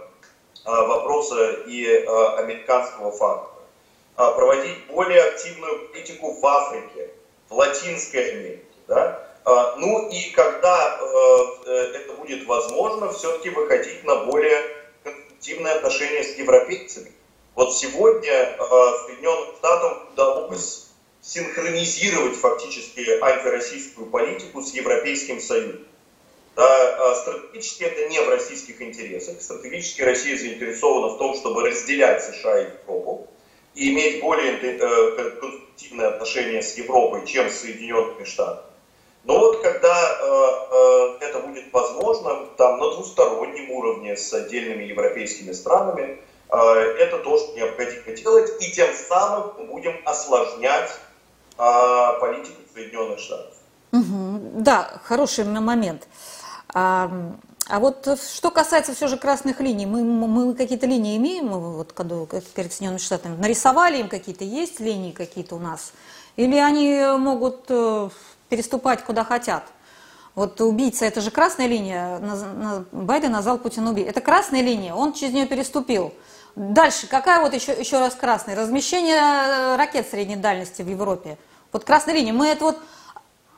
[0.65, 1.85] э, вопроса и
[2.37, 3.51] американского фактора.
[4.15, 7.09] Проводить более активную политику в Африке,
[7.49, 8.63] в Латинской Америке.
[8.87, 9.27] Да?
[9.43, 14.74] А, ну и когда э, это будет возможно, все-таки выходить на более
[15.45, 17.11] конструктивные отношения с европейцами.
[17.55, 18.57] Вот сегодня э,
[19.05, 20.87] Соединенным Штатам удалось
[21.21, 25.85] синхронизировать фактически антироссийскую политику с Европейским Союзом.
[26.55, 29.41] Да, а стратегически это не в российских интересах.
[29.41, 33.27] Стратегически Россия заинтересована в том, чтобы разделять США и Европу
[33.75, 38.74] и иметь более э, конструктивные отношения с Европой, чем с Соединенными Штатами.
[39.25, 45.51] Но вот когда э, э, это будет возможно, там на двустороннем уровне с отдельными европейскими
[45.51, 46.57] странами, э,
[46.99, 50.91] это то, что необходимо делать, и тем самым мы будем осложнять
[51.57, 53.53] политику Соединенных Штатов.
[53.93, 54.61] Угу.
[54.61, 56.05] Да, хороший момент.
[56.73, 57.09] А,
[57.69, 62.25] а вот что касается все же красных линий, мы, мы какие-то линии имеем вот, когда,
[62.25, 63.37] перед Соединенными Штатами?
[63.37, 65.93] Нарисовали им какие-то, есть линии какие-то у нас?
[66.35, 68.09] Или они могут э,
[68.49, 69.63] переступать куда хотят?
[70.35, 72.19] Вот убийца, это же красная линия,
[72.91, 74.11] Байден назвал Путина убийцей.
[74.11, 76.13] Это красная линия, он через нее переступил.
[76.55, 78.55] Дальше, какая вот еще, еще раз красная?
[78.55, 81.37] Размещение э, ракет средней дальности в Европе.
[81.73, 82.31] Вот красная линия.
[82.31, 82.79] Мы это вот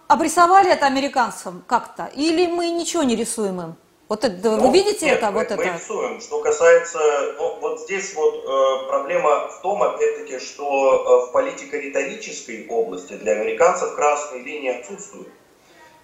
[0.08, 2.06] обрисовали это американцам как-то?
[2.06, 3.76] Или мы ничего не рисуем им?
[4.10, 5.32] Вот это, ну, вы видите нет, это?
[5.32, 5.74] Мы, вот мы это?
[5.78, 6.22] рисуем.
[6.22, 7.00] Что касается,
[7.38, 13.34] ну, вот здесь вот э, проблема в том, опять-таки, что э, в политико-риторической области для
[13.34, 15.28] американцев красные линии отсутствуют.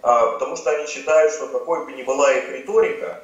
[0.03, 3.23] Э, потому что они считают, что какой бы ни была их риторика,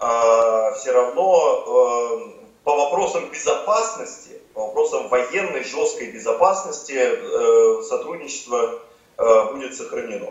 [0.00, 8.80] э, все равно э, по вопросам безопасности, по вопросам военной жесткой безопасности э, сотрудничество
[9.18, 10.30] э, будет сохранено.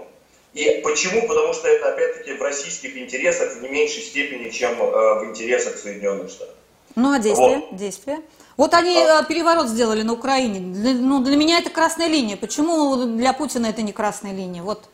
[0.54, 1.28] И почему?
[1.28, 5.78] Потому что это опять-таки в российских интересах в не меньшей степени, чем э, в интересах
[5.78, 6.56] Соединенных Штатов.
[6.96, 7.58] Ну а действия?
[7.58, 7.76] Вот.
[7.76, 8.22] действия?
[8.56, 9.24] Вот они а?
[9.24, 10.60] переворот сделали на Украине.
[10.60, 12.38] Для, ну, для меня это красная линия.
[12.38, 14.62] Почему для Путина это не красная линия?
[14.62, 14.90] Вот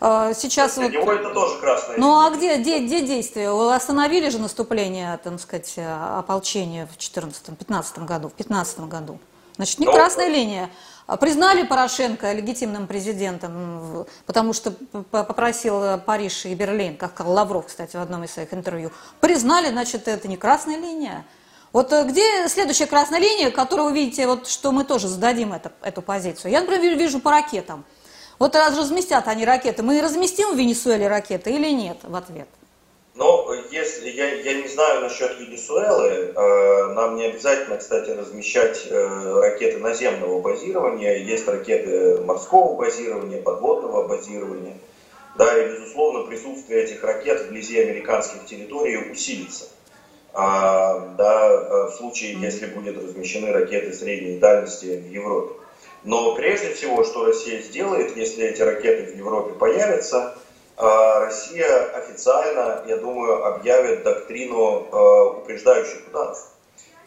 [0.00, 0.92] сейчас Для вот...
[0.92, 3.50] него это тоже красная Ну а где, где, где действия?
[3.72, 9.20] Остановили же наступление, так сказать, ополчения в 2014-2015 году, в 2015 году.
[9.62, 9.92] Значит, не Но...
[9.92, 10.70] Красная линия.
[11.06, 14.72] А признали Порошенко легитимным президентом, потому что
[15.12, 18.90] попросил Париж и Берлин, как сказал Лавров, кстати, в одном из своих интервью.
[19.20, 21.24] Признали, значит, это не красная линия.
[21.72, 25.70] Вот э, где следующая красная линия, которую вы видите, вот, что мы тоже зададим это,
[25.82, 26.50] эту позицию?
[26.50, 27.84] Я, например, вижу по ракетам.
[28.40, 32.48] Вот раз разместят они ракеты, мы разместим в Венесуэле ракеты или нет в ответ?
[33.14, 39.40] Но если я, я не знаю насчет Венесуэлы, э, нам не обязательно, кстати, размещать э,
[39.40, 41.18] ракеты наземного базирования.
[41.18, 44.78] Есть ракеты морского базирования, подводного базирования.
[45.36, 49.66] Да, и, безусловно, присутствие этих ракет вблизи американских территорий усилится.
[50.32, 55.54] А, да, э, в случае, если будут размещены ракеты средней дальности в Европе.
[56.04, 60.34] Но прежде всего, что Россия сделает, если эти ракеты в Европе появятся,
[60.82, 66.48] Россия официально, я думаю, объявит доктрину а, упреждающих ударов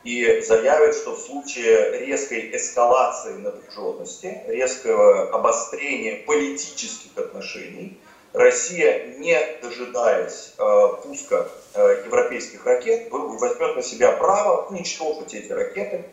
[0.06, 8.00] и заявит, что в случае резкой эскалации напряженности, резкого обострения политических отношений,
[8.32, 16.04] Россия, не дожидаясь э, пуска европейских ракет, возьмет на себя право уничтожить эти ракеты,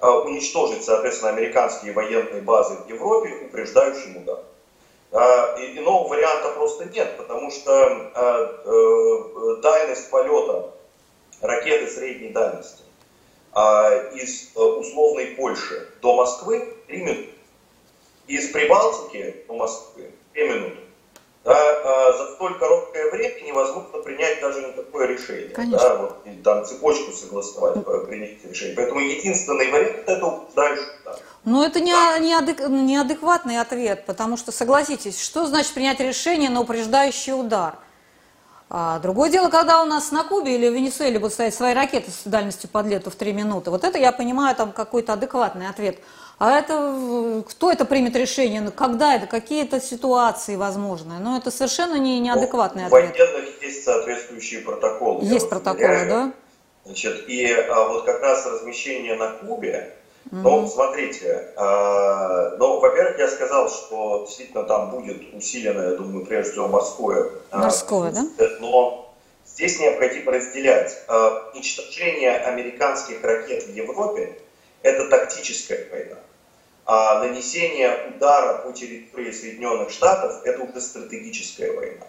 [0.00, 4.44] уничтожить, соответственно, американские военные базы в Европе упреждающим ударом.
[5.12, 7.70] А, иного варианта просто нет, потому что
[8.14, 10.72] а, э, дальность полета
[11.42, 12.82] ракеты средней дальности
[13.52, 17.28] а, из э, условной Польши до Москвы 3 минуты.
[18.26, 20.78] Из Прибалтики до Москвы 2 минуты.
[21.44, 25.48] Да, за столь короткое время невозможно принять даже никакое решение.
[25.48, 25.88] Конечно.
[25.88, 28.76] Да, вот, там цепочку согласовать, принять решение.
[28.76, 31.16] Поэтому единственный вариант это упреждающий удар.
[31.44, 36.60] Но это не, не адек, неадекватный ответ, потому что, согласитесь, что значит принять решение на
[36.60, 37.74] упреждающий удар?
[38.70, 42.10] А другое дело, когда у нас на Кубе или в Венесуэле будут стоять свои ракеты
[42.10, 43.70] с дальностью подлета в 3 минуты.
[43.70, 45.98] Вот это я понимаю, там какой-то адекватный ответ.
[46.44, 51.20] А это, кто это примет решение, когда это, какие это ситуации возможны?
[51.20, 53.14] Но это совершенно не, неадекватный ну, ответ.
[53.14, 55.24] У военных есть соответствующие протоколы.
[55.24, 56.32] Есть протоколы, да?
[56.84, 59.94] Значит, и а, вот как раз размещение на Кубе,
[60.32, 66.50] ну, смотрите, э, ну, во-первых, я сказал, что действительно там будет усилено, я думаю, прежде
[66.50, 67.30] всего морское.
[67.52, 68.26] Э, морское, да?
[68.58, 69.14] Но
[69.46, 71.04] здесь необходимо разделять.
[71.06, 74.36] Э, уничтожение американских ракет в Европе–
[74.82, 76.16] это тактическая война.
[76.84, 82.06] А нанесение удара по территории Соединенных Штатов– это уже стратегическая война.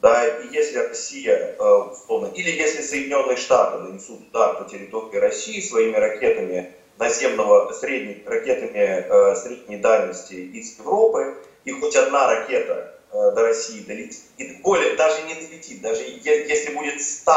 [0.00, 5.96] Да, и если Россия, условно, или если Соединенные Штаты нанесут удар по территории России своими
[5.96, 13.42] ракетами наземного средней, ракетами э, средней дальности из Европы, и хоть одна ракета э, до
[13.42, 17.32] России долетит, и более, даже не долетит, даже если будет 100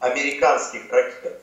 [0.00, 1.40] американских ракет,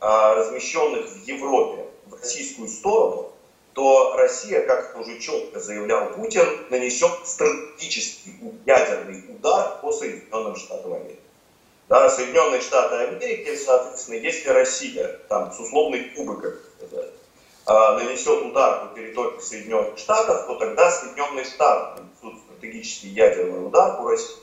[0.00, 3.33] э, размещенных в Европе в российскую сторону,
[3.74, 8.34] то Россия, как уже четко заявлял Путин, нанесет стратегический
[8.66, 11.18] ядерный удар по Соединенным Штатам Америки
[11.88, 17.10] да, Соединенные Штаты Америки, соответственно, если Россия, там, с условной кубы, как сказать,
[17.66, 23.96] а, нанесет удар по территории Соединенных Штатов, то тогда Соединенные Штаты нанесут стратегический ядерный удар
[23.98, 24.36] по России.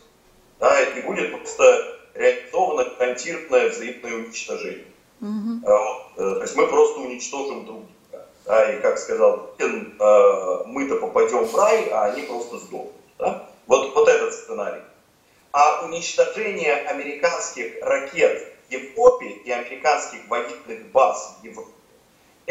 [0.60, 4.86] Да, и будет просто реализовано гарантированное взаимное уничтожение.
[5.22, 5.66] Угу.
[6.16, 7.92] То есть мы просто уничтожим друг друга.
[8.46, 9.96] Да, и как сказал Путин,
[10.66, 12.94] мы-то попадем в рай, а они просто сдохнут.
[13.20, 13.48] Да?
[13.68, 14.82] Вот, вот этот сценарий.
[15.52, 21.72] А уничтожение американских ракет в Европе и американских военных баз в Европе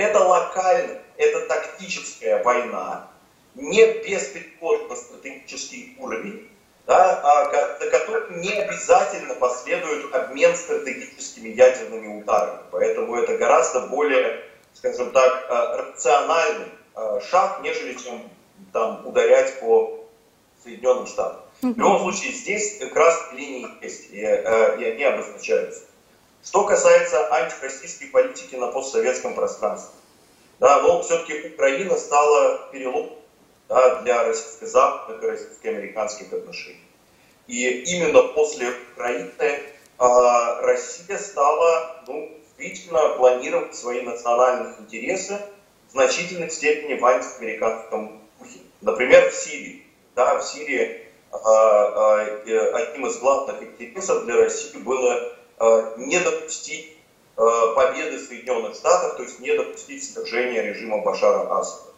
[0.01, 3.09] это локально, это тактическая война,
[3.55, 6.49] не беспереходно стратегический уровень,
[6.87, 12.61] да, а, за которым не обязательно последует обмен стратегическими ядерными ударами.
[12.71, 14.43] Поэтому это гораздо более,
[14.75, 18.23] скажем так, а, рациональный а, шаг, нежели чем
[18.73, 20.07] там ударять по
[20.63, 21.41] Соединенным Штатам.
[21.63, 25.83] В любом случае, здесь красные линии есть, и, и они обозначаются.
[26.43, 29.95] Что касается антироссийской политики на постсоветском пространстве,
[30.59, 33.11] да, но все-таки Украина стала перелом
[33.69, 36.81] да, для российско-западных и российско-американских отношений.
[37.47, 39.61] И именно после Украины э,
[39.99, 45.41] Россия стала ну, действительно планировать свои национальные интересы
[45.89, 48.61] в значительной степени в антиамериканском духе.
[48.81, 49.87] Например, в Сирии.
[50.15, 51.37] Да, в Сирии э,
[52.47, 56.97] э, одним из главных интересов для России было э, не допустить
[57.37, 61.91] э, победы Соединенных Штатов, то есть не допустить свержения режима Башара Асада.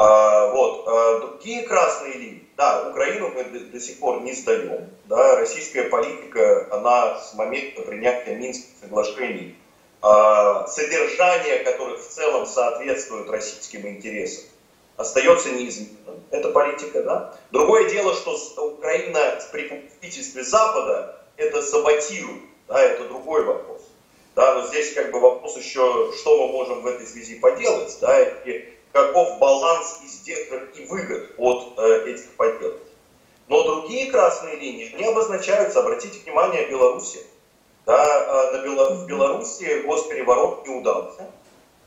[0.00, 0.84] А, вот.
[1.20, 4.88] Другие красные линии, да, Украину мы до, сих пор не сдаем.
[5.06, 9.56] Да, российская политика, она с момента принятия Минских соглашений,
[10.00, 14.44] содержание которых в целом соответствует российским интересам,
[14.96, 16.22] остается неизменным.
[16.30, 17.34] Это политика, да.
[17.50, 18.36] Другое дело, что
[18.66, 23.82] Украина при попустительстве Запада это саботирует, да, это другой вопрос.
[24.34, 28.22] Да, но здесь как бы вопрос еще, что мы можем в этой связи поделать, да,
[28.44, 32.80] и каков баланс издержек и выгод от э, этих поделок.
[33.48, 37.20] Но другие красные линии, они обозначаются, обратите внимание, Беларуси.
[37.88, 41.26] Да, э, на Бело, в Беларуси госпереворот не удался.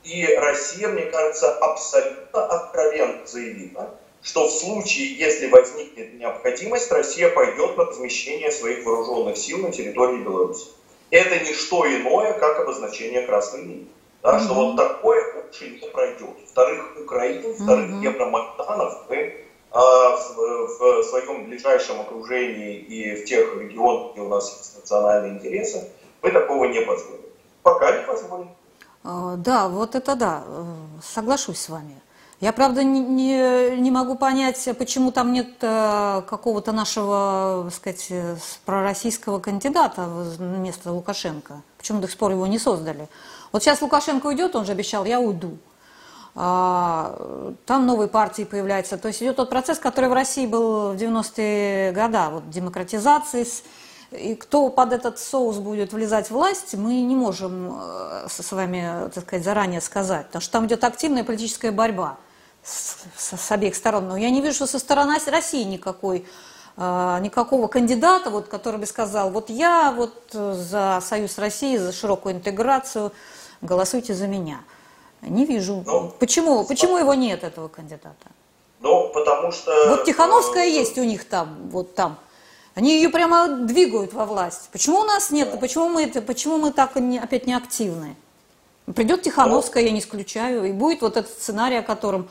[0.03, 3.87] И Россия, мне кажется, абсолютно откровенно заявила,
[4.23, 10.23] что в случае, если возникнет необходимость, Россия пойдет на размещение своих вооруженных сил на территории
[10.23, 10.69] Беларуси.
[11.11, 13.87] Это не что иное, как обозначение красной линии.
[14.23, 14.43] Да, mm-hmm.
[14.43, 16.35] Что вот такое лучше не пройдет.
[16.49, 18.03] Вторых Украин, вторых mm-hmm.
[18.05, 19.40] Евромайданов мы а,
[19.79, 25.89] в, в своем ближайшем окружении и в тех регионах, где у нас есть национальные интересы,
[26.21, 27.21] мы такого не позволим.
[27.63, 28.49] Пока не позволим.
[29.03, 30.63] А, да, вот это да, э,
[31.01, 31.99] соглашусь с вами.
[32.39, 38.07] Я, правда, не, не, не могу понять, почему там нет э, какого-то нашего, так сказать,
[38.09, 41.61] э, пророссийского кандидата вместо Лукашенко.
[41.77, 43.07] Почему до сих пор его не создали?
[43.51, 45.57] Вот сейчас Лукашенко уйдет, он же обещал, я уйду.
[46.33, 48.97] А, там новые партии появляются.
[48.97, 53.45] То есть идет тот процесс, который в России был в 90-е годы, вот демократизации.
[54.11, 59.09] И кто под этот соус будет влезать в власть, мы не можем э, с вами,
[59.13, 60.27] так сказать, заранее сказать.
[60.27, 62.17] Потому что там идет активная политическая борьба
[62.61, 64.07] с, с, с обеих сторон.
[64.09, 66.25] Но я не вижу, со стороны России никакой
[66.77, 72.35] а, никакого кандидата, вот, который бы сказал, вот я вот за Союз России, за широкую
[72.35, 73.11] интеграцию,
[73.61, 74.61] голосуйте за меня.
[75.21, 75.83] Не вижу.
[75.85, 78.27] Ну, почему, почему его нет, этого кандидата?
[78.79, 79.71] Ну, потому что...
[79.89, 82.17] Вот Тихановская э, есть у них там, вот там.
[82.73, 84.69] Они ее прямо двигают во власть.
[84.71, 85.59] Почему у нас нет?
[85.59, 88.15] Почему мы, почему мы так не, опять не активны?
[88.95, 92.27] Придет Тихановская, я не исключаю, и будет вот этот сценарий, о котором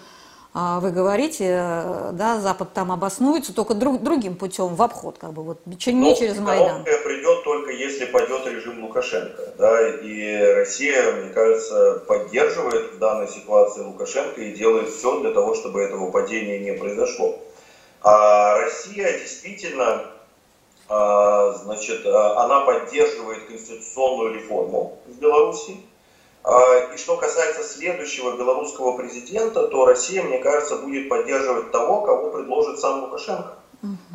[0.80, 5.42] вы говорите, э, да, Запад там обоснуется только друг, другим путем, в обход, как бы,
[5.42, 6.84] вот, не ну, через Майдан.
[7.04, 13.82] придет только если пойдет режим Лукашенко, да, и Россия, мне кажется, поддерживает в данной ситуации
[13.82, 17.38] Лукашенко и делает все для того, чтобы этого падения не произошло.
[18.02, 20.06] А Россия действительно,
[20.88, 25.89] а, значит, а, она поддерживает конституционную реформу в Беларуси, а,
[26.42, 32.80] и что касается следующего белорусского президента, то Россия, мне кажется, будет поддерживать того, кого предложит
[32.80, 33.60] сам Лукашенко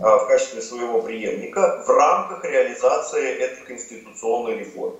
[0.01, 4.97] а, в качестве своего преемника в рамках реализации этой конституционной реформы.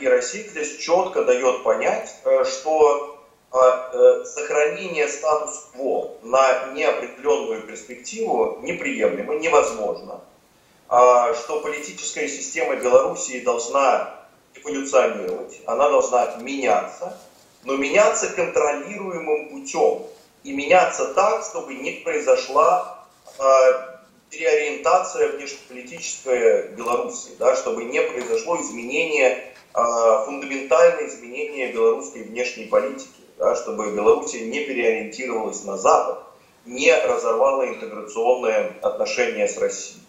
[0.00, 3.20] И Россия здесь четко дает понять, э, что
[3.52, 10.20] а, э, сохранение статус-кво на неопределенную перспективу неприемлемо, невозможно,
[10.88, 14.21] что политическая система Белоруссии должна
[14.54, 17.18] эволюционировать, она должна меняться,
[17.64, 20.06] но меняться контролируемым путем.
[20.42, 23.06] И меняться так, чтобы не произошла
[23.38, 23.42] э,
[24.28, 33.54] переориентация внешнеполитическая Беларуси, да, чтобы не произошло изменение, э, фундаментальное изменение белорусской внешней политики, да,
[33.54, 36.24] чтобы Беларусь не переориентировалась на Запад,
[36.64, 40.01] не разорвала интеграционные отношения с Россией.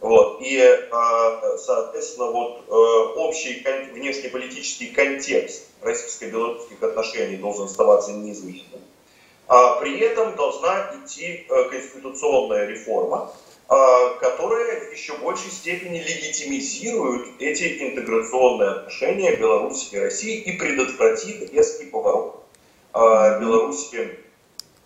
[0.00, 0.40] Вот.
[0.40, 2.72] И, а, соответственно, вот э,
[3.18, 8.80] общий внешнеполитический контекст российско-белорусских отношений должен оставаться неизменным.
[9.46, 13.32] А при этом должна идти э, конституционная реформа,
[14.20, 21.86] которая в еще большей степени легитимизирует эти интеграционные отношения Беларуси и России и предотвратит резкий
[21.86, 22.44] поворот
[22.92, 24.18] Беларуси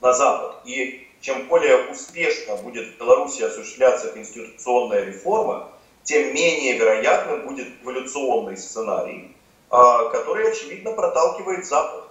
[0.00, 0.59] на Запад.
[0.64, 5.69] И чем более успешно будет в Беларуси осуществляться конституционная реформа,
[6.05, 9.37] тем менее вероятным будет эволюционный сценарий,
[9.71, 12.05] а, который, очевидно, проталкивает Запад.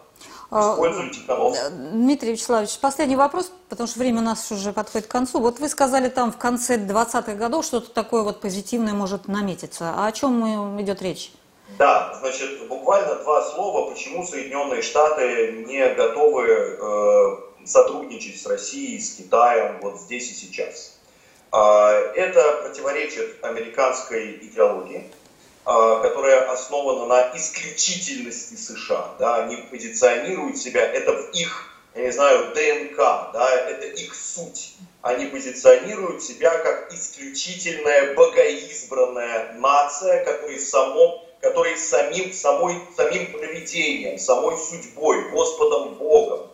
[0.49, 0.77] А,
[1.11, 1.59] технологии.
[1.91, 5.39] Дмитрий Вячеславович, последний вопрос, потому что время у нас уже подходит к концу.
[5.39, 9.93] Вот вы сказали там в конце 20-х годов что-то такое вот позитивное может наметиться.
[9.95, 11.33] А о чем идет речь?
[11.77, 17.37] Да, значит, буквально два слова, почему Соединенные Штаты не готовы э,
[17.67, 20.97] сотрудничать с Россией, с Китаем вот здесь и сейчас.
[21.51, 25.09] А, это противоречит американской идеологии,
[25.65, 29.15] а, которая основана на исключительности США.
[29.19, 32.97] Да, они позиционируют себя, это в их, я не знаю, ДНК,
[33.33, 34.75] да, это их суть.
[35.01, 44.57] Они позиционируют себя как исключительная богоизбранная нация, которая само который самим, самой, самим проведением, самой
[44.57, 46.49] судьбой, Господом Богом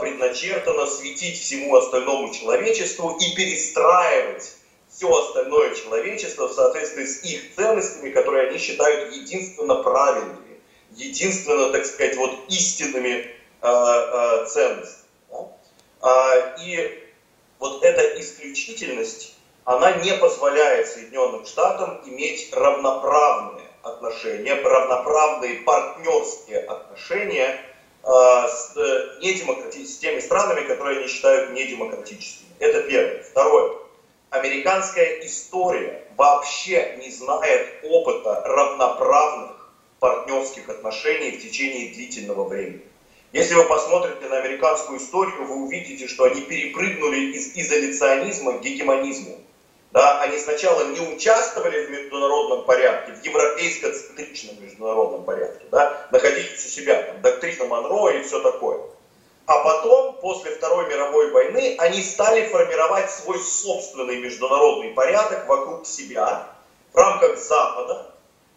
[0.00, 4.52] предначертано светить всему остальному человечеству и перестраивать
[4.90, 10.60] все остальное человечество в соответствии с их ценностями, которые они считают единственно правильными,
[10.96, 15.06] единственно, так сказать, вот истинными э, э, ценностями.
[15.30, 16.56] Да?
[16.60, 17.04] И
[17.58, 27.69] вот эта исключительность, она не позволяет Соединенным Штатам иметь равноправные отношения, равноправные партнерские отношения а,
[28.02, 29.84] с, э, недемократи...
[29.84, 32.48] с теми странами, которые они считают недемократическими.
[32.58, 33.22] Это первое.
[33.22, 33.72] Второе.
[34.30, 42.82] Американская история вообще не знает опыта равноправных партнерских отношений в течение длительного времени.
[43.32, 49.38] Если вы посмотрите на американскую историю, вы увидите, что они перепрыгнули из изоляционизма к гегемонизму.
[49.92, 56.68] Да, они сначала не участвовали в международном порядке, в европейско-центричном международном порядке, да, находились у
[56.68, 58.80] себя, там, доктрина Монро и все такое.
[59.46, 66.46] А потом, после Второй мировой войны, они стали формировать свой собственный международный порядок вокруг себя,
[66.92, 68.06] в рамках Запада,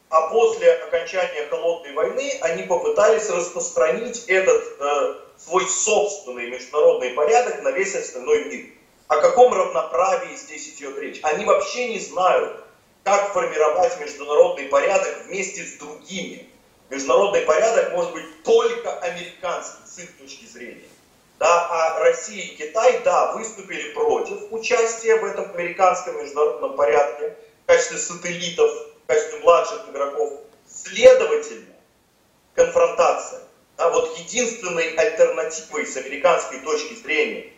[0.10, 7.72] а после окончания Холодной войны они попытались распространить этот э, свой собственный международный порядок на
[7.72, 8.66] весь остальной мир.
[9.08, 11.20] О каком равноправии здесь идет речь?
[11.24, 12.64] Они вообще не знают,
[13.04, 16.49] как формировать международный порядок вместе с другими.
[16.89, 20.88] Международный порядок может быть только американский с их точки зрения.
[21.39, 27.68] Да, а Россия и Китай, да, выступили против участия в этом американском международном порядке в
[27.68, 28.72] качестве сателлитов,
[29.04, 30.39] в качестве младших игроков.
[30.66, 31.76] Следовательно,
[32.56, 33.41] конфронтация.
[33.76, 37.51] Да, вот единственной альтернативой с американской точки зрения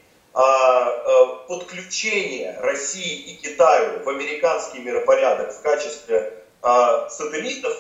[1.48, 7.74] подключение России и Китаю в американский миропорядок в качестве а, сателлитов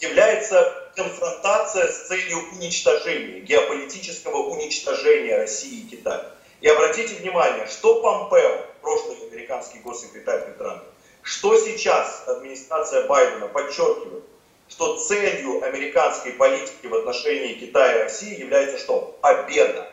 [0.00, 6.32] является конфронтация с целью уничтожения, геополитического уничтожения России и Китая.
[6.60, 10.82] И обратите внимание, что Помпео, прошлый американский госсекретарь Петра,
[11.22, 14.24] что сейчас администрация Байдена подчеркивает,
[14.68, 19.16] что целью американской политики в отношении Китая и России является что?
[19.20, 19.91] Победа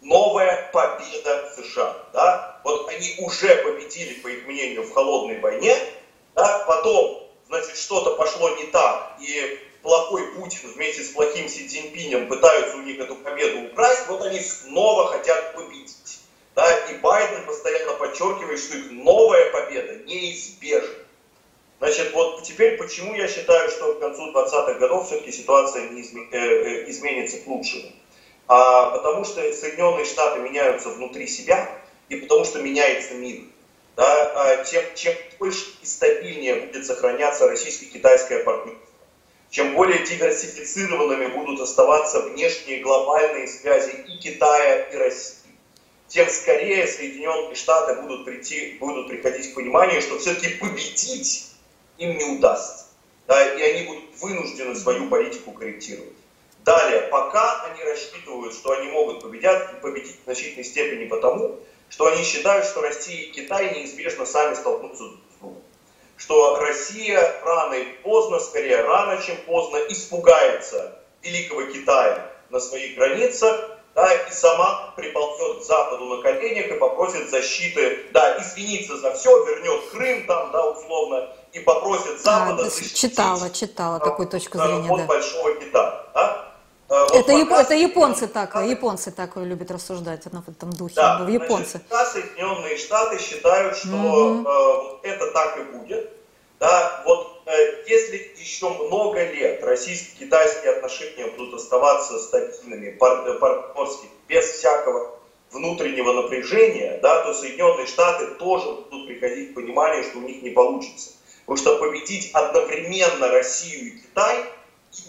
[0.00, 1.96] новая победа США.
[2.12, 2.60] Да?
[2.64, 5.76] Вот они уже победили, по их мнению, в холодной войне,
[6.34, 6.64] да?
[6.66, 12.76] потом, значит, что-то пошло не так, и плохой Путин вместе с плохим Си Цзиньпинем пытаются
[12.76, 16.20] у них эту победу украсть, вот они снова хотят победить.
[16.54, 16.78] Да?
[16.86, 20.94] И Байден постоянно подчеркивает, что их новая победа неизбежна.
[21.78, 26.36] Значит, вот теперь почему я считаю, что к концу 20-х годов все-таки ситуация не э,
[26.36, 27.90] э, изменится к лучшему
[28.50, 31.70] а, потому что Соединенные Штаты меняются внутри себя,
[32.08, 33.44] и потому что меняется мир.
[33.94, 38.88] Да, а, чем, чем больше и стабильнее будет сохраняться российско-китайское партнерство,
[39.50, 45.36] чем более диверсифицированными будут оставаться внешние глобальные связи и Китая, и России,
[46.08, 51.52] тем скорее Соединенные Штаты будут, прийти, будут приходить к пониманию, что все-таки победить
[51.98, 52.86] им не удастся.
[53.28, 56.19] Да, и они будут вынуждены свою политику корректировать.
[56.64, 61.58] Далее, пока они рассчитывают, что они могут победить, победить в значительной степени потому,
[61.88, 65.62] что они считают, что Россия и Китай неизбежно сами столкнутся друг с другом.
[66.16, 73.80] Что Россия рано или поздно, скорее рано, чем поздно, испугается Великого Китая на своих границах
[73.94, 79.44] да, и сама приползет к Западу на коленях и попросит защиты, да, извиниться за все,
[79.44, 82.96] вернет Крым там, да, условно, и попросит Запада а, защитить.
[82.96, 85.04] Читала, читала такую точку зрения, да.
[85.04, 86.49] большого кита, да.
[86.90, 87.62] Это, пока...
[87.62, 91.80] это японцы так, да, японцы так любят рассуждать в этом духе, да, японцы.
[91.88, 95.00] Значит, Соединенные Штаты считают, что mm-hmm.
[95.04, 96.10] э, это так и будет.
[96.58, 104.10] Да, вот э, если еще много лет российско-китайские отношения будут оставаться стабильными, пар, э, партнерскими,
[104.26, 105.16] без всякого
[105.52, 110.50] внутреннего напряжения, да, то Соединенные Штаты тоже будут приходить к пониманию, что у них не
[110.50, 111.12] получится.
[111.46, 114.44] Потому что победить одновременно Россию и Китай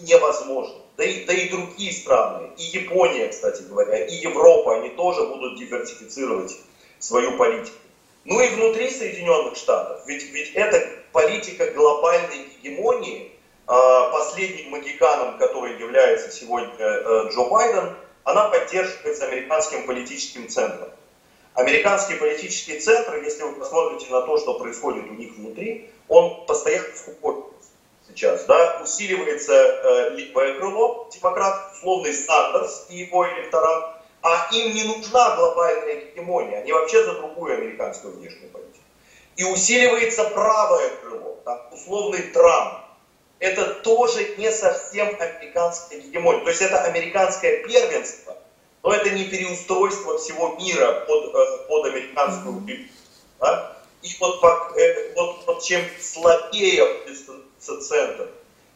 [0.02, 0.81] невозможно.
[1.02, 5.58] Да и, да и другие страны, и Япония, кстати говоря, и Европа, они тоже будут
[5.58, 6.56] диверсифицировать
[7.00, 7.76] свою политику.
[8.24, 10.80] Ну и внутри Соединенных Штатов, ведь, ведь это
[11.10, 13.32] политика глобальной гегемонии,
[13.66, 20.90] а, последним магиканом, который является сегодня э, Джо Байден, она поддерживается американским политическим центром.
[21.54, 26.94] Американский политический центр, если вы посмотрите на то, что происходит у них внутри, он постоянно
[26.94, 27.51] скупой
[28.14, 34.84] сейчас, да, усиливается э, левое крыло, демократ, условный Сандерс и его электорат, а им не
[34.84, 38.84] нужна глобальная гегемония, они вообще за другую американскую внешнюю политику.
[39.36, 42.74] И усиливается правое крыло, там, условный Трамп.
[43.38, 46.44] Это тоже не совсем американская гегемония.
[46.44, 48.36] То есть это американское первенство,
[48.82, 52.62] но это не переустройство всего мира под, э, под американскую
[53.40, 53.76] Да?
[54.02, 54.42] И вот,
[54.76, 56.84] э, вот, вот чем слабее
[57.62, 58.28] центр,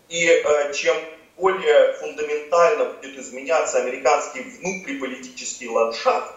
[0.08, 0.96] и э, чем
[1.36, 6.32] более фундаментально будет изменяться американский внутриполитический ландшафт,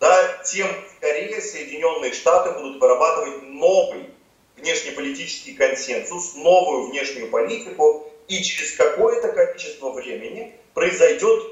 [0.00, 4.10] да, тем скорее Соединенные Штаты будут вырабатывать новый
[4.56, 11.42] внешнеполитический консенсус, новую внешнюю политику, и через какое-то количество времени произойдет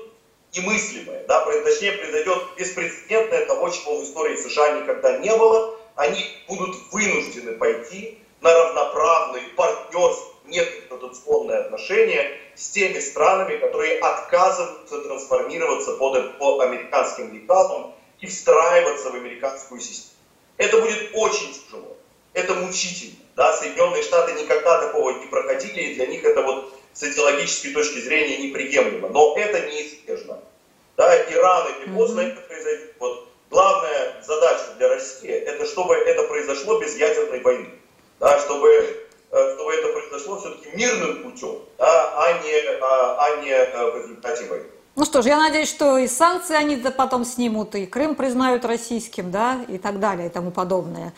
[0.54, 6.76] немыслимое, да, точнее произойдет беспрецедентное того, чего в истории США никогда не было, они будут
[6.92, 16.60] вынуждены пойти на равноправные партнерские неконституционные отношения с теми странами, которые отказываются трансформироваться под, по
[16.60, 20.12] американским лекалам и встраиваться в американскую систему.
[20.56, 21.96] Это будет очень тяжело,
[22.32, 23.16] это мучительно.
[23.36, 23.52] Да?
[23.52, 28.38] Соединенные Штаты никогда такого не проходили, и для них это вот с идеологической точки зрения
[28.38, 29.10] неприемлемо.
[29.10, 30.40] Но это неизбежно.
[30.96, 31.14] Да?
[31.14, 32.94] И рано или поздно это произойдет.
[32.98, 37.70] Вот главная задача для России, это чтобы это произошло без ядерной войны.
[38.18, 38.40] Да?
[38.40, 43.90] Чтобы Э, чтобы это произошло все-таки мирным путем, да, а не, а, а не э,
[43.90, 44.66] в результате войны.
[44.94, 49.32] Ну что ж, я надеюсь, что и санкции они потом снимут, и Крым признают российским,
[49.32, 51.12] да, и так далее, и тому подобное.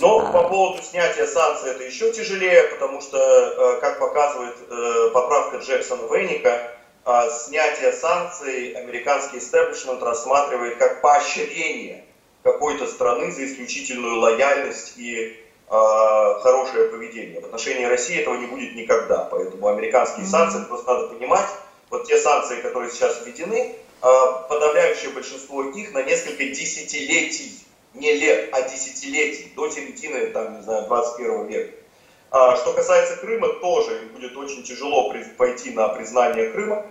[0.00, 0.32] Но а...
[0.32, 4.54] по поводу снятия санкций это еще тяжелее, потому что, э, как показывает
[5.14, 6.72] поправка Джексона Венника,
[7.30, 12.04] снятие санкций американский истеблишмент рассматривает как поощрение
[12.42, 17.40] какой-то страны за исключительную лояльность и э, хорошее поведение.
[17.40, 19.24] В отношении России этого не будет никогда.
[19.24, 21.48] Поэтому американские санкции, просто надо понимать,
[21.90, 24.06] вот те санкции, которые сейчас введены, э,
[24.48, 27.64] подавляющее большинство их на несколько десятилетий,
[27.94, 31.76] не лет, а десятилетий, до середины, там, не знаю, 21 века.
[32.30, 36.84] А, что касается Крыма, тоже им будет очень тяжело пойти на признание Крыма.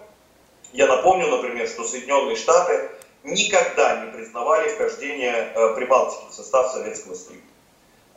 [0.74, 2.90] Я напомню, например, что Соединенные Штаты
[3.24, 7.44] никогда не признавали вхождение э, Прибалтики в состав Советского Союза.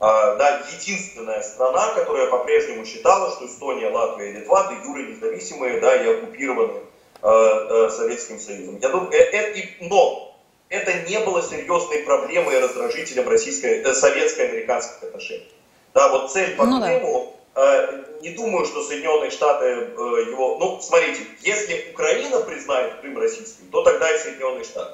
[0.00, 5.80] А, да, единственная страна, которая по-прежнему считала, что Эстония, Латвия и Литва де юры независимые
[5.80, 6.80] да, и оккупированы
[7.20, 8.78] э, э, Советским Союзом.
[8.80, 10.36] Я думаю, э, э, но
[10.68, 15.52] это не было серьезной проблемой и раздражителем российской, э, советско-американских отношений.
[15.94, 17.90] Да, вот цель по ну, Крыму, да.
[18.22, 20.58] не думаю, что Соединенные Штаты его...
[20.60, 24.92] Ну, смотрите, если Украина признает Крым российским, то тогда и Соединенные Штаты.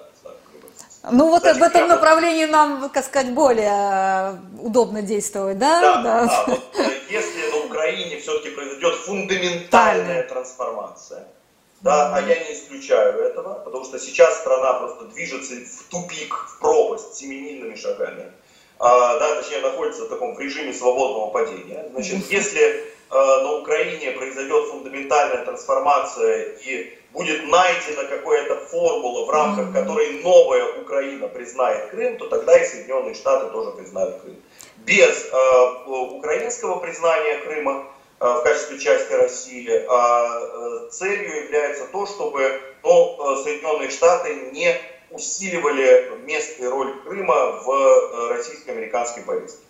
[1.10, 5.80] Ну вот в этом направлении нам, так сказать, более э, удобно действовать, да?
[5.80, 6.26] Да, да.
[6.26, 6.44] да.
[6.46, 11.26] Вот, э, если на Украине все-таки произойдет фундаментальная трансформация,
[11.82, 12.14] да, mm-hmm.
[12.14, 17.14] а я не исключаю этого, потому что сейчас страна просто движется в тупик, в пропасть
[17.14, 18.32] семимильными шагами,
[18.78, 21.86] а, да, точнее находится в таком в режиме свободного падения.
[21.92, 22.32] Значит, mm-hmm.
[22.32, 30.20] если а, на Украине произойдет фундаментальная трансформация и будет найдена какая-то формула, в рамках которой
[30.22, 34.36] новая Украина признает Крым, то тогда и Соединенные Штаты тоже признают Крым.
[34.78, 37.86] Без э, украинского признания Крыма
[38.20, 44.76] э, в качестве части России э, целью является то, чтобы ну, Соединенные Штаты не
[45.10, 49.63] усиливали место и роль Крыма в российско-американской повестке.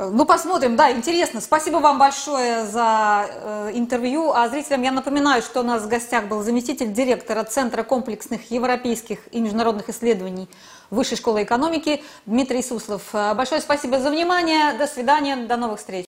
[0.00, 1.40] Ну, посмотрим, да, интересно.
[1.40, 4.30] Спасибо вам большое за э, интервью.
[4.30, 9.18] А зрителям я напоминаю, что у нас в гостях был заместитель директора Центра комплексных европейских
[9.32, 10.48] и международных исследований
[10.90, 13.02] Высшей школы экономики Дмитрий Суслов.
[13.12, 14.78] Большое спасибо за внимание.
[14.78, 16.07] До свидания, до новых встреч.